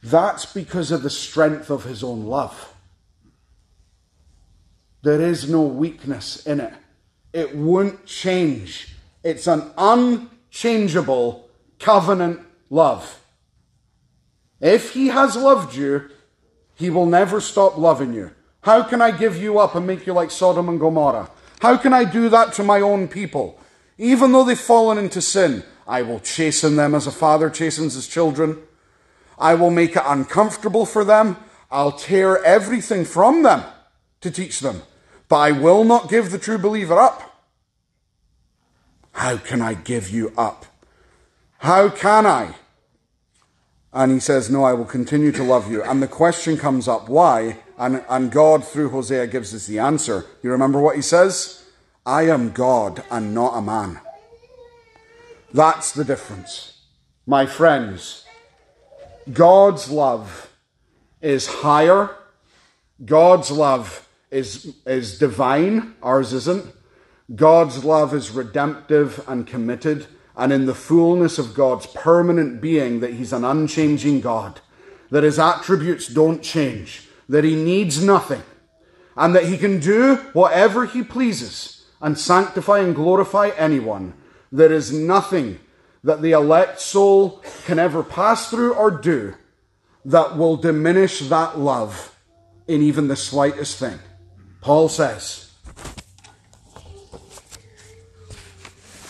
[0.00, 2.72] That's because of the strength of his own love.
[5.02, 6.74] There is no weakness in it.
[7.32, 8.94] It won't change.
[9.24, 11.50] It's an unchangeable
[11.80, 13.20] covenant love.
[14.60, 16.08] If he has loved you,
[16.74, 18.32] he will never stop loving you.
[18.62, 21.30] How can I give you up and make you like Sodom and Gomorrah?
[21.60, 23.58] How can I do that to my own people?
[23.98, 28.06] Even though they've fallen into sin, I will chasten them as a father chastens his
[28.06, 28.58] children.
[29.38, 31.36] I will make it uncomfortable for them.
[31.70, 33.64] I'll tear everything from them
[34.20, 34.82] to teach them.
[35.28, 37.44] But I will not give the true believer up.
[39.12, 40.66] How can I give you up?
[41.58, 42.54] How can I?
[43.92, 45.82] And he says, No, I will continue to love you.
[45.82, 47.58] And the question comes up, why?
[47.78, 50.26] And, and God, through Hosea, gives us the answer.
[50.42, 51.64] You remember what he says?
[52.04, 54.00] I am God and not a man.
[55.52, 56.80] That's the difference.
[57.26, 58.24] My friends,
[59.32, 60.50] God's love
[61.20, 62.10] is higher.
[63.04, 65.94] God's love is, is divine.
[66.02, 66.66] Ours isn't.
[67.34, 70.06] God's love is redemptive and committed.
[70.38, 74.60] And in the fullness of God's permanent being, that He's an unchanging God,
[75.10, 78.42] that His attributes don't change, that He needs nothing,
[79.16, 84.14] and that He can do whatever He pleases and sanctify and glorify anyone.
[84.52, 85.58] There is nothing
[86.04, 89.34] that the elect soul can ever pass through or do
[90.04, 92.16] that will diminish that love
[92.68, 93.98] in even the slightest thing.
[94.60, 95.47] Paul says,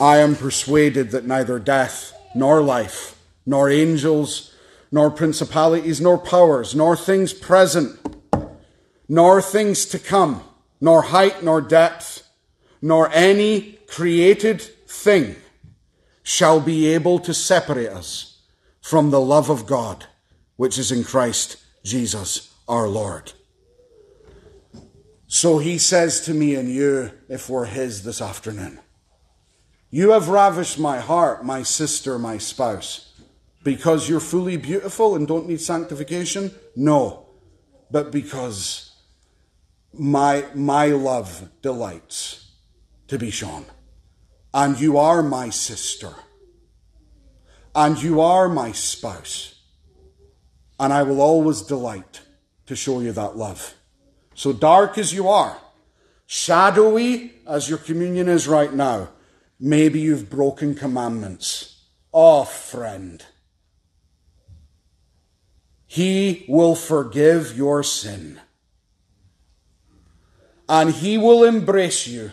[0.01, 4.55] I am persuaded that neither death, nor life, nor angels,
[4.92, 7.99] nor principalities, nor powers, nor things present,
[9.09, 10.42] nor things to come,
[10.80, 12.29] nor height, nor depth,
[12.80, 15.34] nor any created thing
[16.22, 18.42] shall be able to separate us
[18.80, 20.07] from the love of God,
[20.57, 23.33] which is in Christ Jesus our Lord.
[25.26, 28.79] So he says to me and you, if we're his this afternoon,
[29.90, 33.12] You have ravished my heart, my sister, my spouse,
[33.64, 36.54] because you're fully beautiful and don't need sanctification?
[36.76, 37.26] No,
[37.90, 38.94] but because
[39.94, 42.52] my, my love delights
[43.08, 43.64] to be shown.
[44.52, 46.12] And you are my sister,
[47.74, 49.60] and you are my spouse,
[50.78, 52.22] and I will always delight
[52.66, 53.74] to show you that love.
[54.34, 55.58] So dark as you are,
[56.26, 59.08] shadowy as your communion is right now,
[59.61, 61.87] maybe you've broken commandments.
[62.13, 63.25] Oh, friend.
[65.87, 68.41] He will forgive your sin.
[70.68, 72.33] And he will embrace you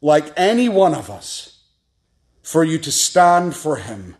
[0.00, 1.60] like any one of us,
[2.42, 4.16] for you to stand for him.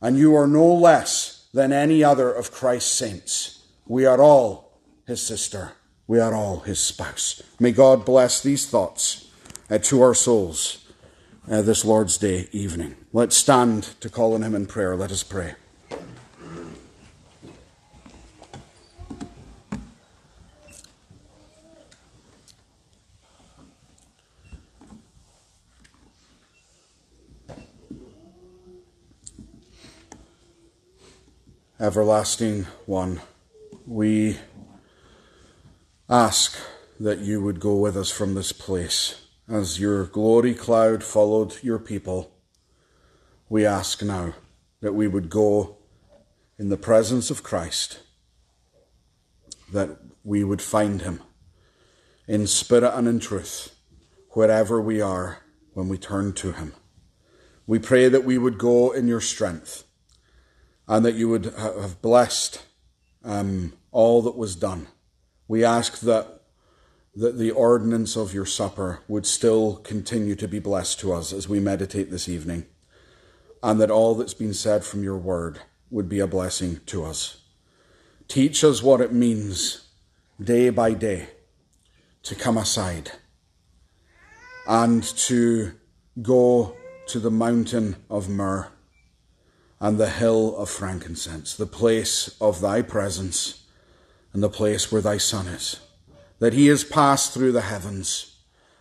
[0.00, 3.66] And you are no less than any other of Christ's saints.
[3.86, 5.72] We are all his sister.
[6.06, 7.42] We are all his spouse.
[7.58, 9.30] May God bless these thoughts
[9.70, 10.87] uh, to our souls
[11.50, 12.96] uh, this Lord's Day evening.
[13.12, 14.96] Let's stand to call on him in prayer.
[14.96, 15.54] Let us pray.
[31.80, 33.20] Everlasting One,
[33.86, 34.38] we
[36.10, 36.58] ask
[36.98, 39.27] that you would go with us from this place.
[39.50, 42.36] As your glory cloud followed your people,
[43.48, 44.34] we ask now
[44.82, 45.78] that we would go
[46.58, 48.00] in the presence of Christ,
[49.72, 51.22] that we would find him
[52.26, 53.74] in spirit and in truth,
[54.32, 55.38] wherever we are
[55.72, 56.74] when we turn to him.
[57.66, 59.84] We pray that we would go in your strength
[60.86, 62.66] and that you would have blessed
[63.24, 64.88] um, all that was done.
[65.46, 66.37] We ask that,
[67.14, 71.48] that the ordinance of your supper would still continue to be blessed to us as
[71.48, 72.66] we meditate this evening,
[73.62, 75.60] and that all that's been said from your word
[75.90, 77.42] would be a blessing to us.
[78.28, 79.88] Teach us what it means
[80.42, 81.28] day by day
[82.22, 83.12] to come aside
[84.66, 85.72] and to
[86.20, 86.76] go
[87.06, 88.68] to the mountain of myrrh
[89.80, 93.64] and the hill of frankincense, the place of thy presence
[94.32, 95.80] and the place where thy Son is,
[96.38, 98.36] that he is passed through the heavens,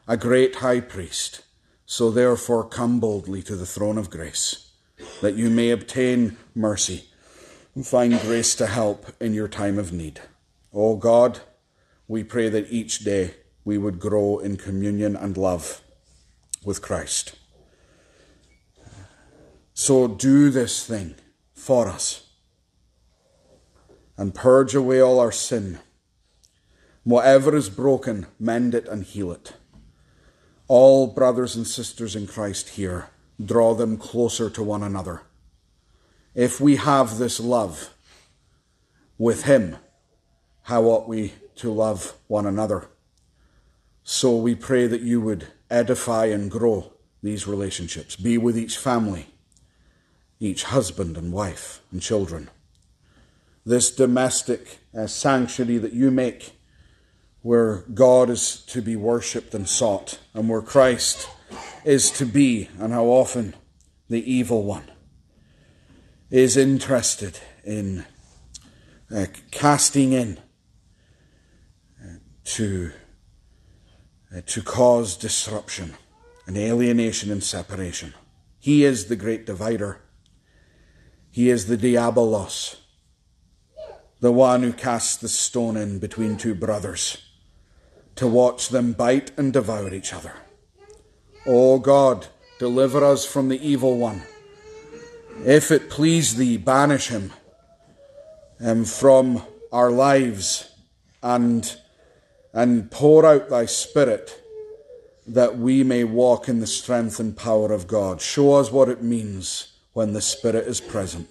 [0.07, 1.41] a great high priest.
[1.85, 4.71] So therefore come boldly to the throne of grace,
[5.21, 7.05] that you may obtain mercy
[7.73, 10.19] and find grace to help in your time of need.
[10.73, 11.39] O God,
[12.07, 15.81] we pray that each day we would grow in communion and love
[16.63, 17.35] with Christ.
[19.73, 21.15] So do this thing
[21.53, 22.27] for us
[24.17, 25.79] and purge away all our sin.
[27.07, 29.53] Whatever is broken, mend it and heal it.
[30.67, 33.07] All brothers and sisters in Christ here,
[33.41, 35.21] draw them closer to one another.
[36.35, 37.93] If we have this love
[39.17, 39.77] with Him,
[40.63, 42.89] how ought we to love one another?
[44.03, 46.91] So we pray that you would edify and grow
[47.23, 48.17] these relationships.
[48.17, 49.27] Be with each family
[50.39, 52.49] each husband and wife and children.
[53.65, 56.56] This domestic uh, sanctuary that you make,
[57.47, 61.29] where God is to be worshipped and sought, and where Christ
[61.85, 63.55] is to be, and how often
[64.09, 64.91] the evil one
[66.29, 68.05] is interested in
[69.15, 70.37] uh, casting in
[72.03, 72.91] uh, to,
[74.35, 75.93] uh, to cause disruption
[76.47, 78.13] and alienation and separation.
[78.59, 80.01] He is the great divider.
[81.31, 82.75] He is the diabolos,
[84.19, 87.23] the one who casts the stone in between two brothers
[88.17, 90.33] to watch them bite and devour each other.
[91.45, 92.27] O oh God,
[92.59, 94.23] deliver us from the evil one.
[95.45, 97.31] If it please thee, banish him
[98.59, 100.69] um, from our lives
[101.21, 101.75] and,
[102.53, 104.41] and pour out thy spirit
[105.27, 108.21] that we may walk in the strength and power of God.
[108.21, 111.27] Show us what it means when the Spirit is present.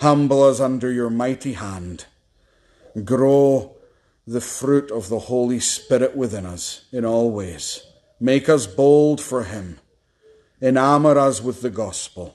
[0.00, 2.04] Humble us under your mighty hand.
[3.04, 3.75] Grow
[4.26, 7.86] the fruit of the Holy Spirit within us in all ways.
[8.18, 9.78] Make us bold for Him.
[10.60, 12.34] Enamor us with the gospel,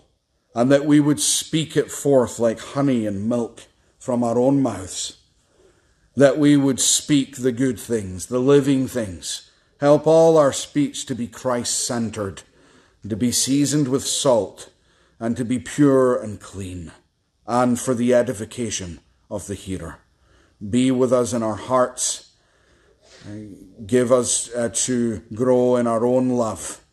[0.55, 3.63] and that we would speak it forth like honey and milk
[3.99, 5.17] from our own mouths.
[6.15, 9.49] That we would speak the good things, the living things.
[9.79, 12.43] Help all our speech to be Christ centered,
[13.07, 14.69] to be seasoned with salt
[15.19, 16.91] and to be pure and clean,
[17.47, 18.99] and for the edification
[19.29, 20.00] of the hearer.
[20.69, 22.31] Be with us in our hearts.
[23.85, 26.83] Give us uh, to grow in our own love.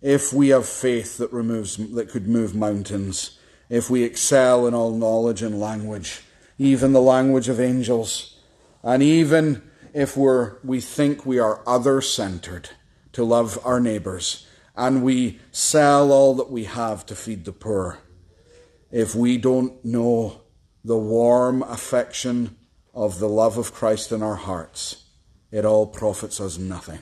[0.00, 3.38] If we have faith that removes that could move mountains,
[3.68, 6.22] if we excel in all knowledge and language,
[6.58, 8.38] even the language of angels,
[8.82, 9.62] and even
[9.92, 12.70] if we're, we think we are other centered,
[13.12, 14.46] to love our neighbours,
[14.76, 17.98] and we sell all that we have to feed the poor,
[18.92, 20.42] if we don't know
[20.84, 22.56] the warm affection
[22.98, 25.04] of the love of Christ in our hearts,
[25.52, 26.98] it all profits us nothing.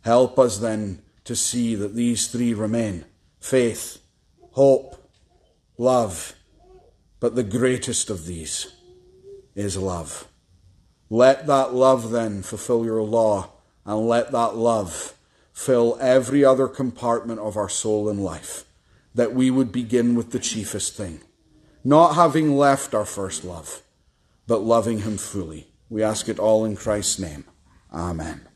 [0.00, 3.04] Help us then to see that these three remain
[3.38, 3.98] faith,
[4.52, 4.96] hope,
[5.76, 6.32] love,
[7.20, 8.72] but the greatest of these
[9.54, 10.26] is love.
[11.10, 13.50] Let that love then fulfill your law,
[13.84, 15.12] and let that love
[15.52, 18.64] fill every other compartment of our soul and life,
[19.14, 21.20] that we would begin with the chiefest thing,
[21.84, 23.82] not having left our first love,
[24.50, 25.68] but loving Him fully.
[25.88, 27.44] We ask it all in Christ's name.
[27.92, 28.49] Amen.